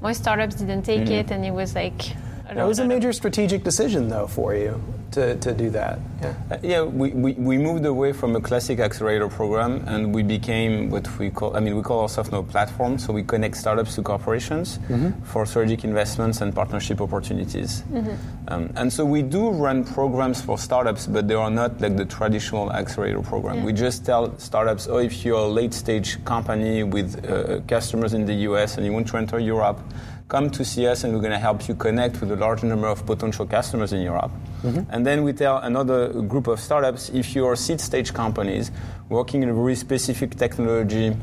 most 0.01 0.23
startups 0.23 0.55
didn't 0.55 0.85
take 0.85 1.03
mm-hmm. 1.03 1.13
it 1.13 1.31
and 1.31 1.45
it 1.45 1.53
was 1.53 1.75
like, 1.75 2.17
that 2.55 2.67
was 2.67 2.79
a 2.79 2.85
major 2.85 3.13
strategic 3.13 3.65
decision, 3.65 4.09
though, 4.09 4.27
for 4.27 4.55
you 4.55 4.81
to, 5.17 5.37
to 5.37 5.53
do 5.53 5.71
that. 5.71 5.99
Yeah, 6.21 6.35
uh, 6.51 6.59
yeah 6.63 6.83
we, 6.83 7.11
we, 7.11 7.33
we 7.33 7.59
moved 7.59 7.87
away 7.87 8.13
from 8.13 8.37
a 8.37 8.41
classic 8.41 8.79
accelerator 8.79 9.29
program 9.29 9.83
and 9.87 10.15
we 10.15 10.23
became 10.23 10.91
what 10.91 11.07
we 11.19 11.31
call, 11.31 11.57
I 11.57 11.61
mean, 11.61 11.75
we 11.75 11.83
call 11.83 12.03
ourselves 12.03 12.31
now 12.31 12.39
a 12.39 12.43
platform. 12.43 12.99
So 12.99 13.13
we 13.13 13.23
connect 13.23 13.57
startups 13.57 13.95
to 13.97 14.03
corporations 14.03 14.79
mm-hmm. 14.79 15.23
for 15.25 15.47
strategic 15.47 15.85
investments 15.85 16.41
and 16.41 16.55
partnership 16.55 17.01
opportunities. 17.01 17.83
Mm-hmm. 17.91 18.15
Um, 18.49 18.73
and 18.77 18.93
so 18.93 19.05
we 19.05 19.23
do 19.23 19.51
run 19.51 19.85
programs 19.85 20.41
for 20.43 20.59
startups, 20.59 21.07
but 21.07 21.29
they 21.29 21.35
are 21.35 21.51
not 21.51 21.81
like 21.81 21.97
the 21.97 22.05
traditional 22.05 22.71
accelerator 22.73 23.23
program. 23.23 23.59
Yeah. 23.59 23.65
We 23.65 23.73
just 23.73 24.05
tell 24.05 24.39
startups, 24.39 24.87
oh, 24.87 24.99
if 24.99 25.25
you're 25.25 25.39
a 25.39 25.49
late 25.49 25.73
stage 25.73 26.23
company 26.25 26.83
with 26.83 27.25
uh, 27.29 27.61
customers 27.67 28.13
in 28.13 28.27
the 28.27 28.35
US 28.51 28.77
and 28.77 28.85
you 28.85 28.93
want 28.93 29.09
to 29.09 29.17
enter 29.17 29.39
Europe, 29.39 29.81
come 30.29 30.51
to 30.51 30.65
see 30.65 30.87
us 30.87 31.05
and 31.05 31.15
we're 31.15 31.21
going 31.21 31.33
to 31.33 31.39
help 31.39 31.69
you 31.69 31.75
connect 31.75 32.21
with 32.21 32.33
a 32.33 32.37
large 32.37 32.63
number 32.63 32.89
of 32.89 33.07
potential 33.07 33.47
customers 33.47 33.93
in 33.93 34.01
Europe. 34.01 34.33
Mm-hmm. 34.63 34.91
And 34.91 35.07
then 35.07 35.23
we 35.23 35.33
tell 35.33 35.59
another 35.59 36.09
group 36.23 36.49
of 36.49 36.59
startups 36.59 37.11
if 37.11 37.35
you're 37.35 37.55
seed 37.55 37.81
stage 37.81 38.13
companies 38.13 38.73
working 39.09 39.43
in 39.43 39.49
a 39.49 39.55
very 39.55 39.77
specific 39.77 40.35
technology 40.35 41.17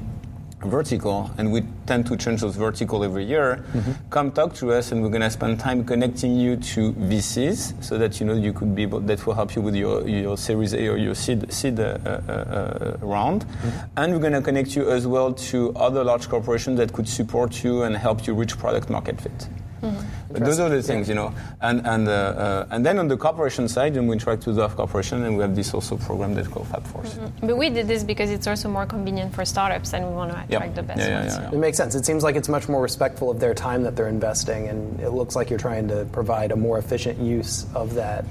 vertical, 0.65 1.31
and 1.37 1.51
we 1.51 1.63
tend 1.85 2.05
to 2.07 2.17
change 2.17 2.41
those 2.41 2.55
vertical 2.55 3.03
every 3.03 3.25
year, 3.25 3.63
mm-hmm. 3.73 3.91
come 4.09 4.31
talk 4.31 4.53
to 4.55 4.71
us, 4.71 4.91
and 4.91 5.01
we're 5.01 5.09
going 5.09 5.21
to 5.21 5.29
spend 5.29 5.59
time 5.59 5.83
connecting 5.83 6.35
you 6.35 6.55
to 6.57 6.93
VCs 6.93 7.83
so 7.83 7.97
that 7.97 8.19
you 8.19 8.25
know 8.25 8.33
you 8.33 8.53
could 8.53 8.75
be 8.75 8.83
able, 8.83 8.99
that 9.01 9.25
will 9.25 9.33
help 9.33 9.55
you 9.55 9.61
with 9.61 9.75
your, 9.75 10.07
your 10.07 10.37
Series 10.37 10.73
A 10.73 10.87
or 10.87 10.97
your 10.97 11.15
seed, 11.15 11.51
seed 11.51 11.79
uh, 11.79 11.97
uh, 12.05 12.09
uh, 12.09 12.97
round, 13.01 13.45
mm-hmm. 13.45 13.87
and 13.97 14.13
we're 14.13 14.19
going 14.19 14.33
to 14.33 14.41
connect 14.41 14.75
you 14.75 14.89
as 14.89 15.07
well 15.07 15.33
to 15.33 15.73
other 15.75 16.03
large 16.03 16.29
corporations 16.29 16.77
that 16.77 16.93
could 16.93 17.07
support 17.07 17.63
you 17.63 17.83
and 17.83 17.95
help 17.95 18.27
you 18.27 18.33
reach 18.33 18.57
product 18.57 18.89
market 18.89 19.19
fit. 19.19 19.47
Mm-hmm. 19.83 20.43
Those 20.43 20.59
are 20.59 20.69
the 20.69 20.81
things, 20.81 21.07
yeah. 21.07 21.11
you 21.11 21.15
know. 21.15 21.35
And 21.61 21.85
and 21.85 22.07
uh, 22.07 22.11
uh, 22.11 22.67
and 22.71 22.85
then 22.85 22.99
on 22.99 23.07
the 23.09 23.17
corporation 23.17 23.67
side, 23.67 23.97
and 23.97 24.07
we 24.07 24.13
interact 24.13 24.47
with 24.47 24.55
the 24.55 24.67
corporation, 24.69 25.23
and 25.23 25.35
we 25.35 25.41
have 25.41 25.55
this 25.55 25.73
also 25.73 25.97
program 25.97 26.33
that's 26.33 26.47
called 26.47 26.67
FabForce. 26.67 27.15
Mm-hmm. 27.15 27.47
But 27.47 27.57
we 27.57 27.69
did 27.69 27.87
this 27.87 28.03
because 28.03 28.29
it's 28.31 28.47
also 28.47 28.69
more 28.69 28.85
convenient 28.85 29.35
for 29.35 29.43
startups, 29.43 29.93
and 29.93 30.07
we 30.07 30.13
want 30.13 30.31
to 30.31 30.39
attract 30.39 30.75
the 30.75 30.83
best 30.83 30.99
yeah, 30.99 31.19
ones. 31.19 31.37
Yeah, 31.37 31.51
it 31.51 31.57
makes 31.57 31.77
sense. 31.77 31.95
It 31.95 32.05
seems 32.05 32.23
like 32.23 32.35
it's 32.35 32.49
much 32.49 32.69
more 32.69 32.81
respectful 32.81 33.29
of 33.29 33.39
their 33.39 33.53
time 33.53 33.83
that 33.83 33.95
they're 33.95 34.07
investing, 34.07 34.69
and 34.69 34.99
it 35.01 35.09
looks 35.09 35.35
like 35.35 35.49
you're 35.49 35.59
trying 35.59 35.89
to 35.89 36.05
provide 36.11 36.51
a 36.51 36.55
more 36.55 36.77
efficient 36.77 37.19
use 37.19 37.65
of 37.75 37.95
that 37.95 38.25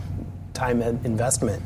time 0.54 0.80
investment. 0.82 1.62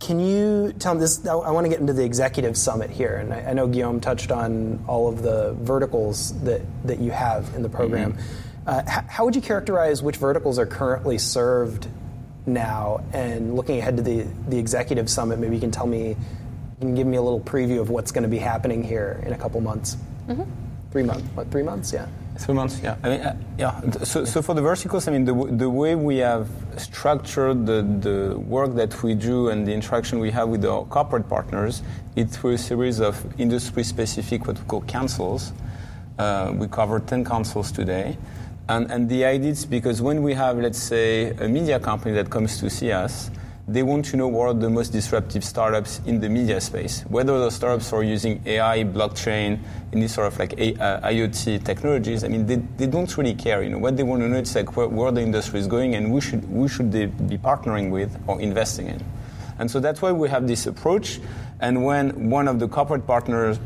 Can 0.00 0.20
you 0.20 0.72
tell 0.78 0.94
me 0.94 1.00
this? 1.00 1.26
I, 1.26 1.32
I 1.32 1.50
want 1.50 1.64
to 1.64 1.68
get 1.68 1.80
into 1.80 1.92
the 1.92 2.04
executive 2.04 2.56
summit 2.56 2.90
here, 2.90 3.16
and 3.16 3.34
I, 3.34 3.50
I, 3.50 3.52
know 3.52 3.66
Guillaume 3.66 4.00
touched 4.00 4.30
on 4.30 4.84
all 4.86 5.08
of 5.08 5.22
the 5.22 5.54
verticals 5.54 6.40
that, 6.42 6.62
that 6.84 7.00
you 7.00 7.10
have 7.10 7.52
in 7.56 7.62
the 7.62 7.68
program. 7.68 8.12
Mm-hmm. 8.12 8.47
Uh, 8.68 8.82
how 9.08 9.24
would 9.24 9.34
you 9.34 9.40
characterize 9.40 10.02
which 10.02 10.16
verticals 10.16 10.58
are 10.58 10.66
currently 10.66 11.16
served 11.16 11.88
now? 12.44 13.02
And 13.14 13.56
looking 13.56 13.78
ahead 13.78 13.96
to 13.96 14.02
the, 14.02 14.26
the 14.48 14.58
executive 14.58 15.08
summit, 15.08 15.38
maybe 15.38 15.54
you 15.54 15.60
can 15.60 15.70
tell 15.70 15.86
me 15.86 16.08
You 16.08 16.16
can 16.80 16.94
give 16.94 17.06
me 17.06 17.16
a 17.16 17.22
little 17.22 17.40
preview 17.40 17.80
of 17.80 17.88
what's 17.88 18.12
going 18.12 18.24
to 18.24 18.28
be 18.28 18.36
happening 18.36 18.82
here 18.84 19.22
in 19.24 19.32
a 19.32 19.38
couple 19.38 19.62
months. 19.62 19.96
Mm-hmm. 20.26 20.42
Three 20.92 21.02
months. 21.02 21.24
What? 21.34 21.50
Three 21.50 21.62
months? 21.62 21.94
Yeah. 21.94 22.08
Three 22.36 22.54
months, 22.54 22.78
yeah. 22.82 22.96
I 23.02 23.08
mean, 23.08 23.20
uh, 23.20 23.36
yeah. 23.58 23.90
So, 24.04 24.26
so 24.26 24.42
for 24.42 24.54
the 24.54 24.60
verticals, 24.60 25.08
I 25.08 25.12
mean, 25.12 25.24
the, 25.24 25.34
the 25.56 25.70
way 25.70 25.94
we 25.94 26.18
have 26.18 26.46
structured 26.76 27.64
the, 27.64 27.82
the 27.82 28.38
work 28.38 28.74
that 28.74 29.02
we 29.02 29.14
do 29.14 29.48
and 29.48 29.66
the 29.66 29.72
interaction 29.72 30.18
we 30.18 30.30
have 30.30 30.48
with 30.50 30.64
our 30.66 30.84
corporate 30.84 31.28
partners, 31.28 31.82
it's 32.16 32.36
through 32.36 32.52
a 32.52 32.58
series 32.58 33.00
of 33.00 33.16
industry-specific, 33.40 34.46
what 34.46 34.58
we 34.58 34.64
call 34.66 34.82
councils. 34.82 35.52
Uh, 36.18 36.52
we 36.54 36.68
cover 36.68 37.00
10 37.00 37.24
councils 37.24 37.72
today. 37.72 38.16
And, 38.68 38.90
and 38.90 39.08
the 39.08 39.24
idea 39.24 39.52
is 39.52 39.64
because 39.64 40.02
when 40.02 40.22
we 40.22 40.34
have, 40.34 40.58
let's 40.58 40.78
say, 40.78 41.30
a 41.30 41.48
media 41.48 41.80
company 41.80 42.14
that 42.16 42.28
comes 42.28 42.58
to 42.60 42.68
see 42.68 42.92
us, 42.92 43.30
they 43.66 43.82
want 43.82 44.04
to 44.06 44.16
know 44.16 44.28
what 44.28 44.48
are 44.48 44.54
the 44.54 44.68
most 44.68 44.92
disruptive 44.92 45.44
startups 45.44 46.00
in 46.06 46.20
the 46.20 46.28
media 46.28 46.60
space. 46.60 47.02
Whether 47.08 47.38
those 47.38 47.54
startups 47.54 47.92
are 47.92 48.02
using 48.02 48.42
AI, 48.46 48.84
blockchain, 48.84 49.60
any 49.92 50.08
sort 50.08 50.26
of 50.26 50.38
like 50.38 50.58
A, 50.58 50.74
uh, 50.76 51.08
IoT 51.08 51.64
technologies, 51.64 52.24
I 52.24 52.28
mean, 52.28 52.46
they, 52.46 52.56
they 52.56 52.86
don't 52.86 53.14
really 53.16 53.34
care. 53.34 53.62
You 53.62 53.70
know, 53.70 53.78
what 53.78 53.96
they 53.96 54.02
want 54.02 54.22
to 54.22 54.28
know 54.28 54.38
is 54.38 54.54
like 54.54 54.76
where, 54.76 54.88
where 54.88 55.12
the 55.12 55.20
industry 55.20 55.60
is 55.60 55.66
going 55.66 55.94
and 55.94 56.06
who 56.06 56.20
should, 56.20 56.44
who 56.44 56.66
should 56.66 56.92
they 56.92 57.06
be 57.06 57.36
partnering 57.36 57.90
with 57.90 58.18
or 58.26 58.40
investing 58.40 58.86
in. 58.88 59.04
And 59.58 59.70
so 59.70 59.80
that's 59.80 60.00
why 60.00 60.12
we 60.12 60.28
have 60.28 60.46
this 60.46 60.66
approach. 60.66 61.20
And 61.60 61.84
when 61.84 62.30
one 62.30 62.48
of 62.48 62.58
the 62.60 62.68
corporate 62.68 63.06
partners 63.06 63.58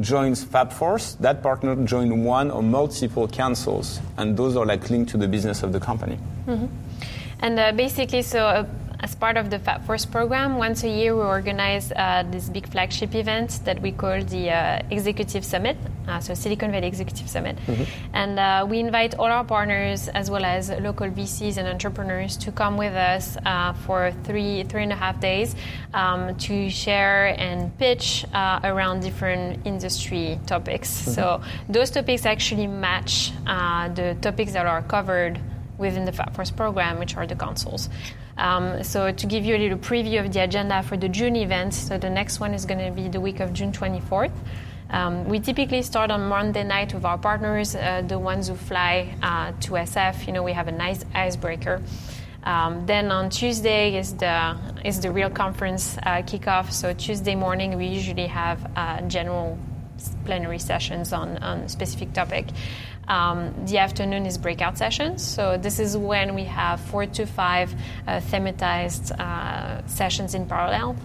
joins 0.00 0.44
FabForce, 0.44 1.18
that 1.18 1.42
partner 1.42 1.74
joins 1.84 2.12
one 2.12 2.50
or 2.50 2.62
multiple 2.62 3.26
councils, 3.28 4.00
and 4.18 4.36
those 4.36 4.56
are 4.56 4.66
like 4.66 4.90
linked 4.90 5.10
to 5.12 5.16
the 5.16 5.28
business 5.28 5.62
of 5.62 5.72
the 5.72 5.80
company. 5.80 6.18
Mm-hmm. 6.46 6.66
And 7.40 7.58
uh, 7.58 7.72
basically, 7.72 8.22
so 8.22 8.46
uh, 8.46 8.66
as 9.00 9.14
part 9.14 9.36
of 9.36 9.50
the 9.50 9.58
FabForce 9.58 10.10
program, 10.10 10.56
once 10.56 10.82
a 10.84 10.88
year 10.88 11.14
we 11.14 11.22
organize 11.22 11.92
uh, 11.92 12.24
this 12.30 12.48
big 12.48 12.68
flagship 12.68 13.14
event 13.14 13.60
that 13.64 13.80
we 13.80 13.92
call 13.92 14.22
the 14.22 14.50
uh, 14.50 14.82
Executive 14.90 15.44
Summit, 15.44 15.76
uh, 16.08 16.20
so 16.20 16.34
Silicon 16.34 16.70
Valley 16.70 16.86
Executive 16.86 17.28
Summit. 17.28 17.56
Mm-hmm. 17.66 17.84
And 18.14 18.38
uh, 18.38 18.66
we 18.68 18.78
invite 18.78 19.14
all 19.14 19.26
our 19.26 19.44
partners 19.44 20.08
as 20.08 20.30
well 20.30 20.44
as 20.44 20.70
local 20.70 21.08
VCs 21.08 21.56
and 21.58 21.68
entrepreneurs 21.68 22.36
to 22.38 22.52
come 22.52 22.76
with 22.76 22.94
us 22.94 23.36
uh, 23.44 23.72
for 23.74 24.12
three, 24.24 24.62
three 24.64 24.82
and 24.82 24.92
a 24.92 24.96
half 24.96 25.20
days 25.20 25.54
um, 25.92 26.36
to 26.36 26.70
share 26.70 27.38
and 27.38 27.76
pitch 27.78 28.24
uh, 28.32 28.60
around 28.64 29.00
different 29.00 29.66
industry 29.66 30.38
topics. 30.46 31.02
Mm-hmm. 31.02 31.10
So 31.12 31.42
those 31.68 31.90
topics 31.90 32.24
actually 32.24 32.66
match 32.66 33.32
the 33.44 34.16
topics 34.20 34.52
that 34.52 34.66
are 34.66 34.82
covered 34.82 35.40
within 35.78 36.04
the 36.04 36.12
FabForce 36.12 36.56
program, 36.56 36.98
which 36.98 37.16
are 37.16 37.26
the 37.26 37.36
councils. 37.36 37.88
Um, 38.38 38.82
so 38.82 39.12
to 39.12 39.26
give 39.26 39.44
you 39.44 39.56
a 39.56 39.58
little 39.58 39.78
preview 39.78 40.24
of 40.24 40.32
the 40.32 40.42
agenda 40.42 40.82
for 40.82 40.96
the 40.96 41.08
June 41.08 41.36
event, 41.36 41.74
so 41.74 41.96
the 41.98 42.10
next 42.10 42.40
one 42.40 42.52
is 42.54 42.66
going 42.66 42.84
to 42.84 42.90
be 42.90 43.08
the 43.08 43.20
week 43.20 43.40
of 43.40 43.52
June 43.52 43.72
24th. 43.72 44.32
Um, 44.90 45.24
we 45.24 45.40
typically 45.40 45.82
start 45.82 46.10
on 46.10 46.28
Monday 46.28 46.62
night 46.62 46.94
with 46.94 47.04
our 47.04 47.18
partners, 47.18 47.74
uh, 47.74 48.02
the 48.06 48.18
ones 48.18 48.48
who 48.48 48.54
fly 48.54 49.14
uh, 49.22 49.52
to 49.60 49.72
SF. 49.72 50.26
You 50.26 50.32
know, 50.32 50.42
we 50.42 50.52
have 50.52 50.68
a 50.68 50.72
nice 50.72 51.04
icebreaker. 51.14 51.82
Um, 52.44 52.86
then 52.86 53.10
on 53.10 53.28
Tuesday 53.28 53.96
is 53.96 54.14
the 54.14 54.56
is 54.84 55.00
the 55.00 55.10
real 55.10 55.30
conference 55.30 55.98
uh, 55.98 56.22
kickoff. 56.22 56.70
So 56.70 56.92
Tuesday 56.92 57.34
morning 57.34 57.76
we 57.76 57.86
usually 57.86 58.28
have 58.28 58.70
uh, 58.76 59.00
general 59.02 59.58
plenary 60.24 60.60
sessions 60.60 61.12
on 61.12 61.38
on 61.38 61.68
specific 61.68 62.12
topic. 62.12 62.46
Um, 63.08 63.54
the 63.66 63.78
afternoon 63.78 64.26
is 64.26 64.36
breakout 64.36 64.76
sessions. 64.76 65.22
So 65.22 65.56
this 65.56 65.78
is 65.78 65.96
when 65.96 66.34
we 66.34 66.44
have 66.44 66.80
four 66.80 67.06
to 67.06 67.26
five 67.26 67.72
uh, 68.06 68.20
thematized 68.20 69.12
uh, 69.18 69.86
sessions 69.86 70.34
in 70.34 70.46
parallel. 70.46 70.96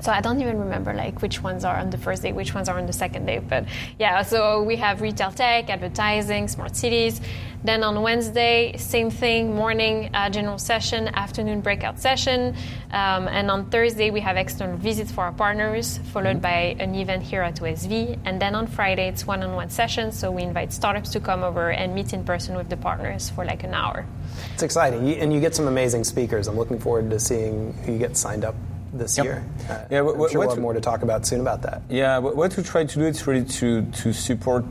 So 0.00 0.12
I 0.12 0.20
don't 0.20 0.40
even 0.40 0.58
remember 0.58 0.92
like 0.92 1.22
which 1.22 1.42
ones 1.42 1.64
are 1.64 1.76
on 1.76 1.88
the 1.88 1.96
first 1.96 2.22
day, 2.22 2.32
which 2.32 2.54
ones 2.54 2.68
are 2.68 2.78
on 2.78 2.86
the 2.86 2.92
second 2.92 3.24
day. 3.24 3.38
But 3.38 3.64
yeah, 3.98 4.20
so 4.22 4.62
we 4.62 4.76
have 4.76 5.00
retail 5.00 5.32
tech, 5.32 5.70
advertising, 5.70 6.46
smart 6.48 6.76
cities. 6.76 7.22
Then 7.64 7.82
on 7.82 8.02
Wednesday, 8.02 8.76
same 8.76 9.10
thing, 9.10 9.54
morning 9.54 10.10
uh, 10.14 10.28
general 10.28 10.58
session, 10.58 11.08
afternoon 11.08 11.62
breakout 11.62 11.98
session. 11.98 12.54
Um, 12.90 13.26
and 13.26 13.50
on 13.50 13.70
Thursday, 13.70 14.10
we 14.10 14.20
have 14.20 14.36
external 14.36 14.76
visits 14.76 15.10
for 15.10 15.24
our 15.24 15.32
partners, 15.32 15.98
followed 16.12 16.42
mm-hmm. 16.42 16.76
by 16.76 16.76
an 16.78 16.94
event 16.94 17.22
here 17.22 17.40
at 17.40 17.56
OSV. 17.56 18.18
And 18.26 18.38
then 18.38 18.54
on 18.54 18.66
Friday, 18.66 19.08
it's 19.08 19.26
one 19.26 19.42
on 19.42 19.54
one 19.54 19.70
sessions. 19.70 20.18
So 20.18 20.30
we 20.30 20.42
invite 20.42 20.74
startups 20.74 21.10
to 21.12 21.20
come 21.20 21.42
over 21.42 21.70
and 21.70 21.94
meet 21.94 22.12
in 22.12 22.22
person 22.22 22.54
with 22.54 22.68
the 22.68 22.76
partners 22.76 23.30
for 23.30 23.46
like 23.46 23.64
an 23.64 23.72
hour. 23.72 24.04
It's 24.52 24.62
exciting. 24.62 25.08
And 25.14 25.32
you 25.32 25.40
get 25.40 25.54
some 25.54 25.66
amazing 25.66 26.04
speakers. 26.04 26.48
I'm 26.48 26.58
looking 26.58 26.78
forward 26.78 27.08
to 27.10 27.18
seeing 27.18 27.72
who 27.84 27.92
you 27.92 27.98
get 27.98 28.18
signed 28.18 28.44
up 28.44 28.54
this 28.98 29.16
yep. 29.16 29.24
year. 29.24 29.44
Uh, 29.68 29.84
yeah, 29.90 30.00
what, 30.00 30.30
sure 30.30 30.40
we'll 30.40 30.50
have 30.50 30.58
more 30.58 30.72
to 30.72 30.80
talk 30.80 31.02
about 31.02 31.26
soon 31.26 31.40
about 31.40 31.62
that. 31.62 31.82
Yeah, 31.88 32.18
what, 32.18 32.36
what 32.36 32.56
we 32.56 32.62
try 32.62 32.84
to 32.84 32.98
do 32.98 33.04
is 33.04 33.26
really 33.26 33.44
to, 33.44 33.82
to 33.82 34.12
support, 34.12 34.64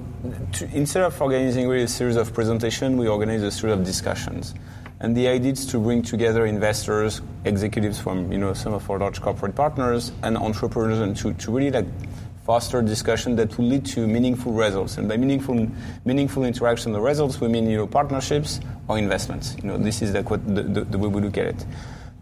to, 0.54 0.70
instead 0.76 1.04
of 1.04 1.22
organizing 1.22 1.68
really 1.68 1.84
a 1.84 1.88
series 1.88 2.16
of 2.16 2.34
presentation, 2.34 2.98
we 2.98 3.08
organize 3.08 3.44
a 3.44 3.52
series 3.52 3.78
of 3.78 3.84
discussions. 3.84 4.54
And 5.00 5.18
the 5.18 5.28
idea 5.28 5.52
is 5.52 5.66
to 5.68 5.80
bring 5.80 6.02
together 6.02 6.46
investors, 6.46 7.22
executives 7.44 8.00
from 8.00 8.32
you 8.32 8.38
know 8.38 8.54
some 8.54 8.74
of 8.74 8.90
our 8.90 8.98
large 8.98 9.22
corporate 9.22 9.54
partners, 9.54 10.14
and 10.24 10.38
entrepreneurs, 10.38 11.00
and 11.00 11.16
to, 11.18 11.34
to 11.34 11.52
really 11.52 11.72
like 11.72 11.88
foster 12.46 12.82
discussion 12.82 13.36
that 13.36 13.58
will 13.58 13.66
lead 13.66 13.86
to 13.86 14.08
meaningful 14.08 14.54
results. 14.54 14.98
And 14.98 15.10
by 15.10 15.18
meaningful 15.18 15.68
meaningful 16.06 16.46
interaction, 16.46 16.94
the 16.94 17.02
results 17.02 17.42
we 17.42 17.50
mean 17.50 17.70
you 17.70 17.78
know 17.78 17.88
partnerships 17.88 18.62
or 18.88 18.98
investments. 18.98 19.58
You 19.62 19.68
know 19.68 19.78
this 19.78 20.02
is 20.02 20.14
like 20.14 20.30
what 20.30 20.46
the, 20.48 20.64
the, 20.64 20.86
the 20.86 20.98
way 20.98 21.10
we 21.10 21.20
look 21.20 21.38
at 21.38 21.48
it 21.48 21.66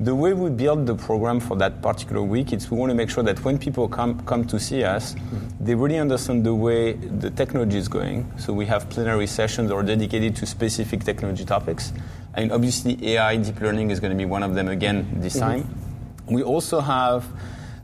the 0.04 0.16
way 0.16 0.34
we 0.34 0.50
build 0.50 0.88
the 0.88 0.96
program 0.96 1.40
for 1.40 1.56
that 1.58 1.80
particular 1.84 2.24
week 2.24 2.54
is 2.54 2.72
we 2.72 2.78
want 2.78 2.90
to 2.90 2.96
make 2.96 3.10
sure 3.12 3.24
that 3.24 3.44
when 3.46 3.60
people 3.60 3.88
come, 3.88 4.20
come 4.26 4.44
to 4.46 4.60
see 4.60 4.84
us, 4.84 5.14
mm-hmm. 5.14 5.64
they 5.64 5.76
really 5.76 6.00
understand 6.00 6.44
the 6.44 6.56
way 6.56 6.94
the 6.94 7.30
technology 7.30 7.78
is 7.78 7.88
going. 7.88 8.32
So 8.40 8.52
we 8.52 8.66
have 8.66 8.90
plenary 8.90 9.28
sessions 9.28 9.70
that 9.70 9.76
are 9.76 9.84
dedicated 9.84 10.36
to 10.38 10.48
specific 10.48 11.04
technology 11.04 11.46
topics. 11.46 11.94
And 12.34 12.52
obviously 12.52 13.14
AI, 13.14 13.38
deep 13.38 13.62
learning 13.62 13.92
is 13.92 14.00
going 14.00 14.10
to 14.10 14.18
be 14.18 14.26
one 14.26 14.42
of 14.42 14.56
them 14.56 14.70
again 14.70 15.08
this 15.22 15.36
mm-hmm. 15.36 15.62
time. 15.62 15.76
We 16.26 16.42
also 16.42 16.80
have 16.80 17.28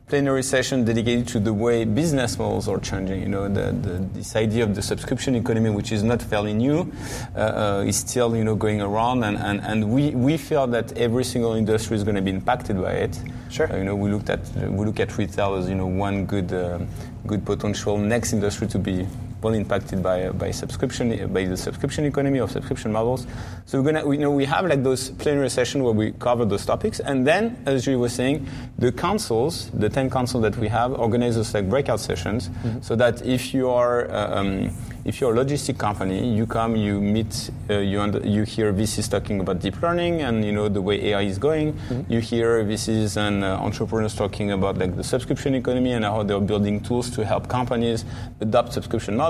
plenary 0.08 0.42
session 0.42 0.86
dedicated 0.86 1.28
to 1.28 1.40
the 1.40 1.54
way 1.54 1.84
business 1.84 2.40
models 2.40 2.70
are 2.70 2.80
changing. 2.80 3.22
You 3.22 3.28
know, 3.28 3.50
the, 3.50 3.74
the, 3.74 4.00
this 4.14 4.36
idea 4.38 4.64
of 4.64 4.74
the 4.74 4.82
subscription 4.82 5.36
economy, 5.36 5.70
which 5.70 5.92
is 5.92 6.02
not 6.02 6.22
fairly 6.22 6.54
new, 6.54 6.92
uh, 7.36 7.40
uh, 7.40 7.84
is 7.86 7.98
still 7.98 8.36
you 8.36 8.44
know 8.44 8.56
going 8.56 8.82
around, 8.82 9.24
and, 9.24 9.38
and, 9.38 9.60
and 9.62 9.92
we, 9.92 10.12
we 10.12 10.38
feel 10.38 10.66
that 10.68 10.98
every 10.98 11.26
single 11.26 11.54
industry 11.54 11.98
is 11.98 12.04
going 12.04 12.16
to 12.16 12.22
be 12.22 12.32
impacted 12.32 12.82
by 12.82 12.94
it. 12.94 13.20
Sure. 13.50 13.72
Uh, 13.72 13.78
you 13.78 13.84
know, 13.84 13.96
we 13.96 14.10
looked 14.10 14.30
at 14.30 14.40
we 14.56 14.86
look 14.86 15.00
at 15.00 15.18
retail 15.18 15.56
as 15.56 15.68
you 15.70 15.76
know 15.76 15.88
one 15.88 16.26
good 16.26 16.54
uh, 16.54 16.80
good 17.26 17.46
potential 17.46 17.98
next 17.98 18.32
industry 18.32 18.68
to 18.68 18.80
be 18.80 19.06
well 19.42 19.54
impacted 19.54 20.02
by 20.02 20.30
by 20.30 20.52
subscription 20.52 21.32
by 21.34 21.46
the 21.46 21.58
subscription 21.58 22.06
economy 22.06 22.40
or 22.40 22.48
subscription 22.48 22.92
models. 22.92 23.28
So 23.66 23.82
we're 23.82 23.92
gonna 23.92 24.06
we, 24.06 24.18
you 24.18 24.22
know 24.22 24.32
we 24.32 24.46
have 24.46 24.66
like 24.66 24.84
those 24.84 25.10
plenary 25.12 25.50
sessions 25.50 25.84
where 25.84 25.94
we 25.94 26.12
cover 26.14 26.46
those 26.46 26.66
topics, 26.66 27.00
and 27.00 27.26
then 27.26 27.62
as 27.66 27.86
you 27.88 28.00
were 28.00 28.10
saying, 28.10 28.48
the 28.78 28.92
councils, 28.92 29.70
the 29.72 29.90
ten 29.90 30.10
councils 30.10 30.44
that 30.44 30.58
we 30.58 30.68
have, 30.68 30.94
organize 30.94 31.36
those 31.36 31.54
like 31.54 31.70
breakout 31.70 32.00
sessions, 32.00 32.50
mm-hmm. 32.50 32.82
so 32.82 32.96
that 32.96 33.26
if 33.26 33.54
you 33.54 33.70
are 33.70 34.10
uh, 34.10 34.40
um, 34.40 34.72
if 35.08 35.22
you're 35.22 35.34
a 35.34 35.46
logistic 35.46 35.78
company, 35.78 36.36
you 36.36 36.46
come, 36.46 36.76
you 36.76 37.00
meet, 37.00 37.50
uh, 37.70 37.78
you 37.78 38.02
under, 38.02 38.20
you 38.28 38.44
hear 38.44 38.74
VCs 38.74 39.10
talking 39.10 39.40
about 39.40 39.60
deep 39.60 39.82
learning 39.82 40.22
and 40.22 40.44
you 40.44 40.52
know 40.52 40.68
the 40.68 40.82
way 40.82 41.02
AI 41.12 41.22
is 41.22 41.38
going. 41.38 41.72
Mm-hmm. 41.74 42.12
You 42.12 42.20
hear 42.20 42.62
VCs 42.66 43.16
and 43.16 43.42
uh, 43.42 43.58
entrepreneurs 43.62 44.14
talking 44.16 44.52
about 44.52 44.78
like 44.78 44.98
the 44.98 45.04
subscription 45.06 45.56
economy 45.56 45.94
and 45.94 46.04
how 46.04 46.24
they're 46.24 46.42
building 46.42 46.82
tools 46.82 47.10
to 47.12 47.26
help 47.26 47.48
companies 47.48 48.04
adopt 48.42 48.74
subscription 48.74 49.16
models. 49.16 49.27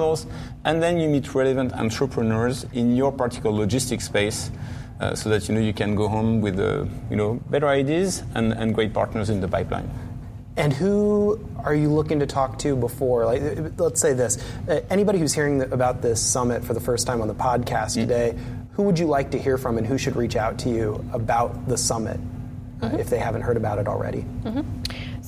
And 0.65 0.81
then 0.81 0.99
you 0.99 1.09
meet 1.09 1.33
relevant 1.33 1.73
entrepreneurs 1.73 2.65
in 2.73 2.95
your 2.95 3.11
particular 3.11 3.55
logistics 3.55 4.05
space. 4.05 4.51
Uh, 4.99 5.13
so 5.13 5.29
that 5.29 5.47
you 5.47 5.53
know 5.53 5.61
you 5.61 5.73
can 5.73 5.93
go 5.93 6.07
home 6.07 6.41
with 6.41 6.59
uh, 6.59 6.83
you 7.11 7.15
know 7.15 7.35
better 7.51 7.67
ideas 7.67 8.23
and, 8.33 8.51
and 8.53 8.73
great 8.73 8.93
partners 8.93 9.29
in 9.29 9.39
the 9.41 9.47
pipeline. 9.47 9.87
And 10.55 10.73
who 10.73 11.39
are 11.63 11.75
you 11.75 11.89
looking 11.89 12.19
to 12.19 12.25
talk 12.25 12.57
to 12.59 12.75
before? 12.75 13.25
Like, 13.25 13.43
let's 13.77 14.01
say 14.01 14.13
this: 14.13 14.43
uh, 14.67 14.81
anybody 14.89 15.19
who's 15.19 15.35
hearing 15.35 15.61
about 15.71 16.01
this 16.01 16.19
summit 16.19 16.63
for 16.63 16.73
the 16.73 16.79
first 16.79 17.05
time 17.05 17.21
on 17.21 17.27
the 17.27 17.35
podcast 17.35 17.93
mm-hmm. 17.93 18.07
today, 18.07 18.37
who 18.71 18.81
would 18.83 18.97
you 18.97 19.05
like 19.05 19.29
to 19.31 19.37
hear 19.37 19.59
from, 19.59 19.77
and 19.77 19.85
who 19.85 19.99
should 19.99 20.15
reach 20.15 20.35
out 20.35 20.57
to 20.59 20.69
you 20.69 21.05
about 21.13 21.67
the 21.67 21.77
summit 21.77 22.19
uh, 22.81 22.87
mm-hmm. 22.87 22.97
if 22.97 23.07
they 23.07 23.19
haven't 23.19 23.43
heard 23.43 23.57
about 23.57 23.77
it 23.77 23.87
already? 23.87 24.25
Mm-hmm. 24.43 24.76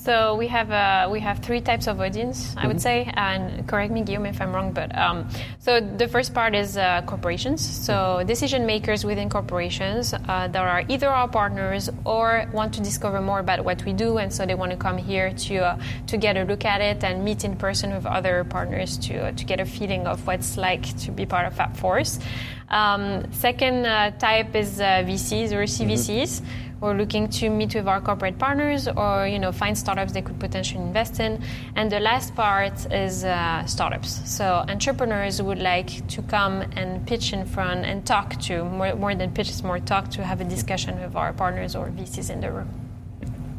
So 0.02 0.34
we 0.34 0.46
have 0.48 0.70
uh, 0.70 1.10
we 1.10 1.20
have 1.20 1.40
three 1.40 1.60
types 1.60 1.86
of 1.86 2.00
audience, 2.00 2.54
I 2.56 2.60
mm-hmm. 2.60 2.68
would 2.68 2.80
say, 2.80 3.12
and 3.14 3.68
correct 3.68 3.92
me, 3.92 4.00
Guillaume, 4.02 4.26
if 4.26 4.40
I'm 4.40 4.54
wrong. 4.54 4.72
But 4.72 4.96
um, 4.96 5.28
so 5.58 5.78
the 5.78 6.08
first 6.08 6.32
part 6.32 6.54
is 6.54 6.78
uh, 6.78 7.02
corporations. 7.04 7.60
So 7.60 7.92
mm-hmm. 7.92 8.26
decision 8.26 8.64
makers 8.64 9.04
within 9.04 9.28
corporations 9.28 10.14
uh, 10.14 10.48
that 10.48 10.56
are 10.56 10.84
either 10.88 11.08
our 11.10 11.28
partners 11.28 11.90
or 12.06 12.46
want 12.50 12.72
to 12.74 12.80
discover 12.80 13.20
more 13.20 13.40
about 13.40 13.62
what 13.62 13.84
we 13.84 13.92
do, 13.92 14.16
and 14.16 14.32
so 14.32 14.46
they 14.46 14.54
want 14.54 14.72
to 14.72 14.78
come 14.78 14.96
here 14.96 15.34
to 15.34 15.56
uh, 15.58 15.78
to 16.06 16.16
get 16.16 16.38
a 16.38 16.44
look 16.44 16.64
at 16.64 16.80
it 16.80 17.04
and 17.04 17.22
meet 17.22 17.44
in 17.44 17.54
person 17.56 17.92
with 17.92 18.06
other 18.06 18.44
partners 18.44 18.96
to 18.98 19.18
uh, 19.18 19.32
to 19.32 19.44
get 19.44 19.60
a 19.60 19.66
feeling 19.66 20.06
of 20.06 20.26
what's 20.26 20.56
like 20.56 20.96
to 21.00 21.10
be 21.10 21.26
part 21.26 21.46
of 21.46 21.52
FabForce. 21.54 22.22
Um, 22.70 23.30
second 23.32 23.84
uh, 23.84 24.12
type 24.12 24.54
is 24.54 24.78
VCs 24.78 25.52
or 25.52 25.64
CVCs. 25.64 26.40
Mm-hmm 26.40 26.69
or 26.80 26.94
looking 26.94 27.28
to 27.28 27.50
meet 27.50 27.74
with 27.74 27.86
our 27.86 28.00
corporate 28.00 28.38
partners 28.38 28.88
or 28.88 29.26
you 29.26 29.38
know 29.38 29.52
find 29.52 29.76
startups 29.76 30.12
they 30.12 30.22
could 30.22 30.38
potentially 30.38 30.82
invest 30.82 31.20
in. 31.20 31.42
And 31.76 31.90
the 31.90 32.00
last 32.00 32.34
part 32.34 32.92
is 32.92 33.24
uh, 33.24 33.64
startups. 33.66 34.20
So 34.24 34.64
entrepreneurs 34.68 35.42
would 35.42 35.58
like 35.58 36.06
to 36.08 36.22
come 36.22 36.62
and 36.76 37.06
pitch 37.06 37.32
in 37.32 37.44
front 37.44 37.84
and 37.84 38.06
talk 38.06 38.38
to 38.40 38.64
more, 38.64 38.94
more 38.94 39.14
than 39.14 39.32
pitch, 39.32 39.50
is 39.50 39.62
more 39.62 39.78
talk 39.78 40.10
to 40.10 40.24
have 40.24 40.40
a 40.40 40.44
discussion 40.44 41.00
with 41.00 41.14
our 41.16 41.32
partners 41.32 41.76
or 41.76 41.88
VCs 41.88 42.30
in 42.30 42.40
the 42.40 42.50
room. 42.50 42.68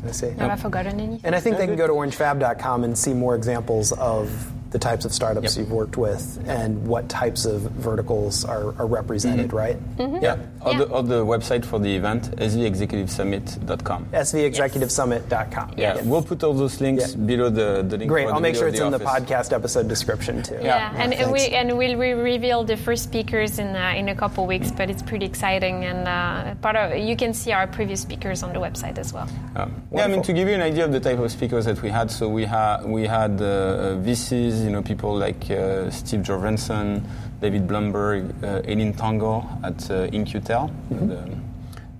I 0.06 0.12
see. 0.12 0.30
Have 0.32 0.52
I 0.52 0.56
forgotten 0.56 1.00
anything? 1.00 1.22
And 1.24 1.36
I 1.36 1.40
think 1.40 1.58
they 1.58 1.68
can 1.68 1.76
go 1.76 1.86
to 1.86 1.94
orangefab.com 1.94 2.84
and 2.84 2.98
see 2.98 3.14
more 3.14 3.36
examples 3.36 3.92
of 3.94 4.52
the 4.72 4.80
types 4.80 5.04
of 5.06 5.14
startups 5.14 5.56
Yep. 5.56 5.60
you've 5.66 5.72
worked 5.72 5.98
with 5.98 6.42
and 6.48 6.88
what 6.88 7.08
types 7.10 7.46
of 7.46 7.62
verticals 7.62 8.46
are, 8.46 8.74
are 8.80 8.88
represented, 8.88 9.50
Mm-hmm. 9.52 9.58
right? 9.58 9.78
Yeah. 10.22 10.38
Or, 10.62 10.72
Yeah. 10.72 10.78
The, 10.80 10.86
or 10.86 11.04
the 11.04 11.26
website 11.26 11.64
for 11.66 11.78
the 11.80 11.94
event, 11.96 12.32
svexecutivesummit.com. 12.38 14.06
svexecutivesummit.com. 14.14 15.74
Yeah, 15.78 16.02
we'll 16.04 16.22
put 16.24 16.44
all 16.44 16.54
those 16.54 16.80
links 16.82 17.12
Yeah. 17.16 17.26
below 17.26 17.50
the, 17.50 17.84
the 17.88 17.98
link. 17.98 18.10
Great. 18.10 18.28
for 18.28 18.34
I'll 18.36 18.40
make 18.40 18.56
sure 18.56 18.68
of 18.68 18.74
it's 18.74 18.82
in 18.82 18.92
the 18.92 19.00
podcast 19.00 19.54
episode 19.54 19.88
description 19.88 20.42
too. 20.44 20.60
Yeah, 20.62 20.94
and, 20.96 21.14
and 21.14 21.32
we 21.32 21.48
and 21.50 21.78
we'll 21.78 21.98
re- 21.98 22.14
reveal 22.14 22.64
the 22.64 22.78
first 22.78 23.04
speakers 23.04 23.60
in 23.60 23.76
uh, 23.76 23.94
in 23.96 24.10
a 24.10 24.16
couple 24.16 24.46
weeks, 24.46 24.72
but 24.72 24.90
it's 24.90 25.02
pretty 25.04 25.26
exciting 25.26 25.86
and 25.86 26.08
uh, 26.08 26.56
part 26.62 26.76
of 26.76 26.98
you 26.98 27.16
can 27.16 27.34
see 27.34 27.52
our 27.52 27.68
previous 27.68 28.02
speakers 28.02 28.44
on 28.44 28.54
the 28.54 28.60
website 28.60 28.98
as 28.98 29.12
well. 29.14 29.28
Um, 29.56 29.74
yeah, 29.92 30.06
I 30.06 30.08
mean 30.08 30.22
to 30.24 30.34
give 30.34 30.48
you 30.48 30.56
an 30.56 30.62
idea 30.62 30.86
of 30.86 30.92
the 30.92 31.00
type 31.00 31.20
of 31.20 31.32
speakers 31.32 31.66
that 31.66 31.82
we 31.82 31.90
had. 31.90 32.10
So 32.12 32.30
we 32.30 32.46
had 32.46 32.86
we 32.86 33.06
had 33.06 33.42
uh, 33.42 33.98
VCs, 34.06 34.61
you 34.64 34.70
know, 34.72 34.82
people 34.82 35.16
like 35.16 35.50
uh, 35.52 35.90
Steve 35.92 36.22
Jurvetson, 36.22 37.04
David 37.42 37.68
Blumberg, 37.68 38.32
uh, 38.44 38.62
Eileen 38.70 38.94
Tango 38.94 39.48
at 39.64 39.90
uh, 39.92 40.08
In-Q-Tel. 40.14 40.72
The- 40.90 41.30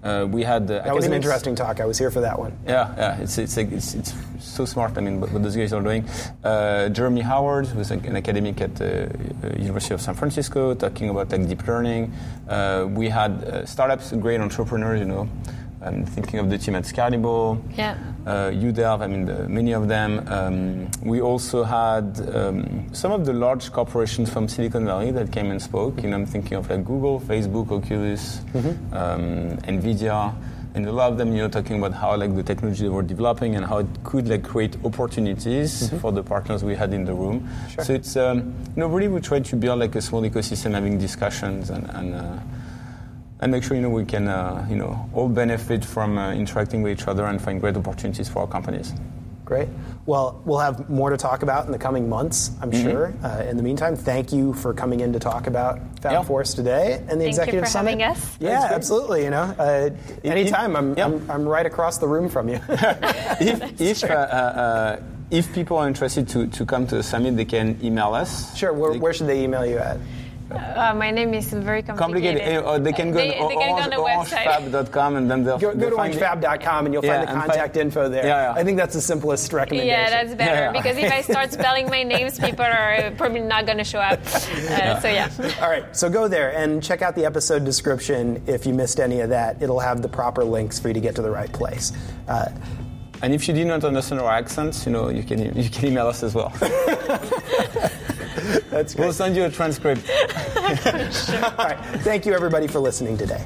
uh, 0.04 0.26
we 0.26 0.42
had 0.44 0.64
uh, 0.64 0.80
Mm-hmm. 0.80 0.86
That 0.88 0.96
was 0.96 1.06
an 1.06 1.14
interesting 1.14 1.54
talk. 1.56 1.80
I 1.80 1.86
was 1.86 1.98
here 2.00 2.10
for 2.10 2.22
that 2.22 2.38
one. 2.40 2.58
Yeah, 2.66 2.92
yeah, 2.98 3.18
it's 3.22 3.38
it's 3.38 3.56
it's, 3.58 3.94
it's 3.94 4.14
so 4.40 4.66
smart. 4.66 4.98
I 4.98 5.02
mean, 5.02 5.22
what, 5.22 5.32
what 5.32 5.44
those 5.44 5.56
guys 5.56 5.74
are 5.74 5.82
doing. 5.82 6.08
Uh, 6.44 6.90
Jeremy 6.90 7.22
Howard, 7.22 7.68
who's 7.68 7.92
an 7.92 8.16
academic 8.16 8.62
at 8.62 8.74
the 8.76 9.12
uh, 9.44 9.60
University 9.60 9.94
of 9.94 10.02
San 10.02 10.16
Francisco, 10.16 10.74
talking 10.74 11.10
about 11.10 11.32
like 11.32 11.48
deep 11.48 11.68
learning. 11.68 12.12
We 12.96 13.10
had 13.10 13.32
uh, 13.44 13.66
startups, 13.68 14.12
great 14.14 14.42
entrepreneurs. 14.42 15.00
You 15.00 15.06
know, 15.06 15.30
I'm 15.84 16.06
thinking 16.06 16.40
of 16.40 16.50
the 16.50 16.58
team 16.58 16.76
at 16.76 16.84
Scalable. 16.84 17.60
Yeah. 17.76 17.98
Uh, 18.26 18.52
UDELV, 18.52 19.02
I 19.02 19.08
mean, 19.08 19.26
the, 19.26 19.48
many 19.50 19.72
of 19.74 19.88
them. 19.88 20.24
Um, 20.28 20.92
we 21.02 21.22
also 21.22 21.64
had 21.64 22.22
um, 22.36 22.94
some 22.94 23.12
of 23.12 23.26
the 23.26 23.34
large 23.34 23.72
corporations 23.72 24.30
from 24.30 24.48
Silicon 24.48 24.86
Valley 24.86 25.10
that 25.12 25.32
came 25.32 25.50
and 25.50 25.60
spoke. 25.60 26.04
You 26.04 26.10
know, 26.10 26.18
I'm 26.18 26.28
thinking 26.28 26.56
of 26.58 26.70
like 26.70 26.86
Google, 26.86 27.20
Facebook, 27.20 27.72
Oculus, 27.72 28.42
um, 28.92 29.58
Nvidia, 29.66 30.36
and 30.76 30.86
a 30.86 30.92
lot 30.92 31.12
of 31.12 31.18
them, 31.18 31.34
you 31.34 31.40
know, 31.40 31.50
talking 31.50 31.80
about 31.80 31.94
how 31.94 32.16
like 32.16 32.36
the 32.36 32.44
technology 32.44 32.84
they 32.84 32.90
were 32.90 33.02
developing 33.02 33.56
and 33.56 33.66
how 33.66 33.80
it 33.80 33.88
could 34.04 34.28
like 34.28 34.44
create 34.44 34.78
opportunities 34.86 35.90
for 36.00 36.12
the 36.12 36.24
partners 36.24 36.64
we 36.64 36.76
had 36.76 36.94
in 36.94 37.06
the 37.06 37.14
room. 37.14 37.50
Sure. 37.70 37.84
So 37.84 37.94
it's, 37.94 38.16
um, 38.16 38.54
you 38.76 38.82
know, 38.82 38.88
really 38.88 39.08
we 39.08 39.20
try 39.20 39.40
to 39.40 39.56
build 39.56 39.80
like 39.80 39.96
a 39.96 40.02
small 40.02 40.22
ecosystem, 40.22 40.74
having 40.74 41.00
discussions 41.00 41.72
and. 41.72 41.90
and 41.90 42.14
uh, 42.14 42.40
and 43.42 43.52
make 43.52 43.64
sure 43.64 43.76
you 43.76 43.82
know 43.84 43.90
we 43.90 44.06
can 44.06 44.28
uh, 44.28 44.66
you 44.70 44.76
know 44.76 45.10
all 45.14 45.28
benefit 45.30 45.84
from 45.84 46.18
uh, 46.18 46.32
interacting 46.34 46.82
with 46.82 47.00
each 47.00 47.08
other 47.08 47.26
and 47.26 47.42
find 47.42 47.60
great 47.60 47.76
opportunities 47.76 48.30
for 48.30 48.40
our 48.42 48.48
companies. 48.48 48.94
Great. 49.46 49.68
Well, 50.06 50.42
we'll 50.46 50.60
have 50.60 50.90
more 50.90 51.10
to 51.10 51.18
talk 51.18 51.44
about 51.44 51.66
in 51.66 51.74
the 51.74 51.78
coming 51.78 52.08
months, 52.08 52.52
I'm 52.62 52.72
Mm-hmm. 52.72 52.90
sure. 52.90 53.14
Uh, 53.22 53.44
in 53.50 53.58
the 53.58 53.64
meantime, 53.64 53.98
thank 53.98 54.32
you 54.32 54.54
for 54.54 54.74
coming 54.74 55.02
in 55.02 55.12
to 55.12 55.20
talk 55.20 55.46
about 55.46 55.78
Fab 56.00 56.12
Yeah. 56.14 56.24
Force 56.24 56.54
today 56.54 56.94
and 56.94 57.04
the 57.04 57.10
Thank 57.10 57.22
you 57.24 57.28
Executive 57.28 57.64
for 57.66 57.70
Summit. 57.70 58.00
having 58.00 58.04
us. 58.16 58.38
Yeah, 58.40 58.70
absolutely. 58.72 59.26
You 59.26 59.32
know, 59.32 59.54
uh, 59.60 59.90
anytime. 60.24 60.76
I'm, 60.78 60.98
yeah. 60.98 61.06
I'm, 61.06 61.30
I'm 61.30 61.46
right 61.46 61.66
across 61.66 61.98
the 61.98 62.08
room 62.08 62.30
from 62.30 62.48
you. 62.48 62.62
if 62.70 63.82
if, 63.82 64.04
uh, 64.06 64.08
uh, 64.14 64.16
uh, 64.16 65.02
if 65.32 65.54
people 65.54 65.78
are 65.78 65.88
interested 65.88 66.30
to, 66.30 66.48
to 66.48 66.66
come 66.66 66.88
to 66.88 66.96
the 66.96 67.04
summit, 67.04 67.36
they 67.36 67.46
can 67.46 67.78
email 67.84 68.14
us. 68.14 68.56
sure. 68.58 68.72
Where, 68.72 68.94
They- 68.94 69.00
where 69.00 69.14
should 69.14 69.28
they 69.28 69.44
email 69.44 69.66
you 69.66 69.80
at? 69.80 69.98
Uh, 70.52 70.94
my 70.96 71.12
name 71.12 71.34
is 71.34 71.48
very 71.54 71.82
complicated. 71.82 72.42
Complicated. 72.42 72.64
uh, 72.66 72.70
Or 72.72 72.80
they 72.80 72.92
can 72.94 73.12
go 73.12 73.18
They- 73.18 73.32
to 73.38 73.48
they 73.48 73.56
can 73.56 73.76
go 73.76 73.82
on 73.84 73.90
the 73.90 73.96
website. 73.98 74.46
orangefab.com 74.46 75.16
and 75.16 75.30
then 75.32 75.44
they'll 75.44 75.58
Go, 75.58 75.72
go 75.74 75.78
they'll 75.80 75.90
to 75.92 75.96
find 75.96 76.14
it. 76.14 76.22
orangefab.com 76.22 76.86
and 76.86 76.94
you'll 76.94 77.06
Yeah, 77.06 77.18
find 77.18 77.28
the 77.28 77.34
contact 77.34 77.74
find- 77.76 77.86
info 77.88 78.10
there. 78.10 78.26
Yeah, 78.26 78.54
yeah. 78.54 78.60
I 78.60 78.64
think 78.64 78.78
that's 78.78 78.94
the 78.94 79.02
simplest 79.02 79.52
recommendation. 79.54 79.88
Yeah, 79.88 80.10
that's 80.10 80.36
better 80.36 80.52
Yeah, 80.54 80.62
yeah. 80.66 80.72
because 80.72 80.98
if 80.98 81.12
I 81.12 81.22
start 81.34 81.52
spelling 81.54 81.88
my 81.90 82.04
names, 82.04 82.40
people 82.40 82.66
are 82.66 83.12
probably 83.18 83.42
not 83.42 83.66
going 83.66 83.78
to 83.78 83.84
show 83.84 84.00
up. 84.00 84.20
Uh, 84.26 85.00
So 85.00 85.08
yeah. 85.08 85.30
All 85.62 85.70
right, 85.70 85.86
so 85.96 86.10
go 86.10 86.28
there 86.28 86.52
and 86.56 86.82
check 86.84 87.02
out 87.02 87.16
the 87.16 87.26
episode 87.26 87.64
description 87.66 88.42
if 88.48 88.66
you 88.66 88.74
missed 88.74 89.00
any 89.00 89.22
of 89.22 89.30
that. 89.30 89.62
It'll 89.62 89.80
have 89.80 90.02
the 90.02 90.10
proper 90.10 90.44
links 90.44 90.80
for 90.80 90.88
you 90.90 90.94
to 90.94 91.00
get 91.02 91.16
to 91.16 91.22
the 91.22 91.32
right 91.32 91.52
place. 91.52 91.92
Uh, 92.28 92.46
And 93.24 93.36
if 93.36 93.48
you 93.48 93.54
did 93.54 93.68
not 93.68 93.84
understand 93.84 94.20
our 94.20 94.32
accents, 94.32 94.84
you 94.88 94.92
know 94.92 95.10
you 95.10 95.22
can 95.22 95.38
you 95.56 95.70
can 95.70 95.86
email 95.90 96.08
us 96.08 96.24
as 96.24 96.34
well. 96.34 96.52
that's 98.72 98.96
we'll 98.96 99.14
send 99.14 99.36
you 99.36 99.44
a 99.46 99.50
transcript. 99.50 100.02
All 100.72 101.66
right, 101.66 101.78
thank 102.02 102.26
you 102.26 102.34
everybody 102.34 102.68
for 102.68 102.80
listening 102.80 103.18
today. 103.18 103.44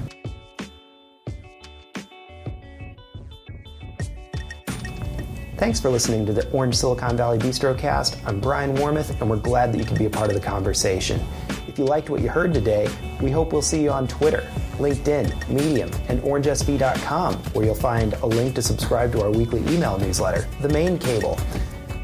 Thanks 5.57 5.79
for 5.79 5.89
listening 5.89 6.25
to 6.27 6.33
the 6.33 6.47
Orange 6.51 6.75
Silicon 6.75 7.17
Valley 7.17 7.39
Bistrocast. 7.39 8.23
I'm 8.27 8.39
Brian 8.39 8.75
Warmouth, 8.75 9.19
and 9.19 9.29
we're 9.29 9.37
glad 9.37 9.73
that 9.73 9.79
you 9.79 9.85
could 9.85 9.97
be 9.97 10.05
a 10.05 10.09
part 10.09 10.29
of 10.29 10.35
the 10.35 10.41
conversation. 10.41 11.19
If 11.67 11.79
you 11.79 11.85
liked 11.85 12.09
what 12.09 12.21
you 12.21 12.29
heard 12.29 12.53
today, 12.53 12.87
we 13.21 13.31
hope 13.31 13.53
we'll 13.53 13.61
see 13.63 13.81
you 13.81 13.89
on 13.89 14.07
Twitter, 14.07 14.47
LinkedIn, 14.77 15.49
Medium, 15.49 15.89
and 16.09 16.21
OrangeSV.com, 16.21 17.35
where 17.53 17.65
you'll 17.65 17.73
find 17.73 18.13
a 18.13 18.25
link 18.25 18.53
to 18.55 18.61
subscribe 18.61 19.11
to 19.13 19.21
our 19.23 19.31
weekly 19.31 19.61
email 19.73 19.97
newsletter, 19.97 20.47
The 20.61 20.69
Main 20.69 20.99
Cable. 20.99 21.39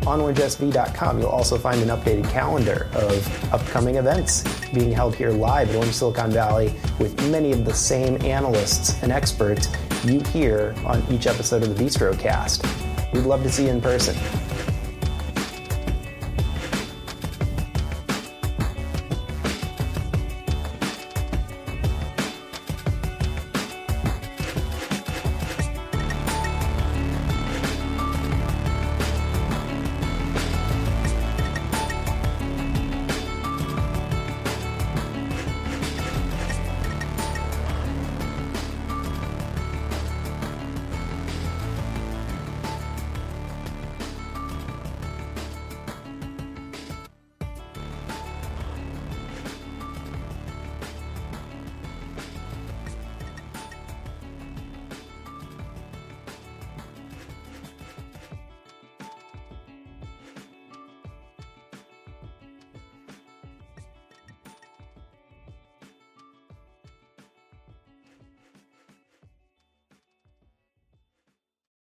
On 0.07 0.19
OrangeSV.com, 0.19 1.19
you'll 1.19 1.29
also 1.29 1.57
find 1.57 1.79
an 1.81 1.89
updated 1.89 2.27
calendar 2.31 2.89
of 2.93 3.53
upcoming 3.53 3.97
events 3.97 4.43
being 4.73 4.91
held 4.91 5.15
here 5.15 5.29
live 5.29 5.69
at 5.69 5.75
Orange 5.75 5.93
Silicon 5.93 6.31
Valley 6.31 6.73
with 6.97 7.15
many 7.29 7.51
of 7.51 7.65
the 7.65 7.73
same 7.73 8.19
analysts 8.23 9.01
and 9.03 9.11
experts 9.11 9.69
you 10.03 10.19
hear 10.21 10.73
on 10.85 11.03
each 11.11 11.27
episode 11.27 11.61
of 11.61 11.77
the 11.77 11.83
Bistrocast. 11.83 12.63
We'd 13.13 13.25
love 13.25 13.43
to 13.43 13.51
see 13.51 13.65
you 13.65 13.69
in 13.69 13.81
person. 13.81 14.15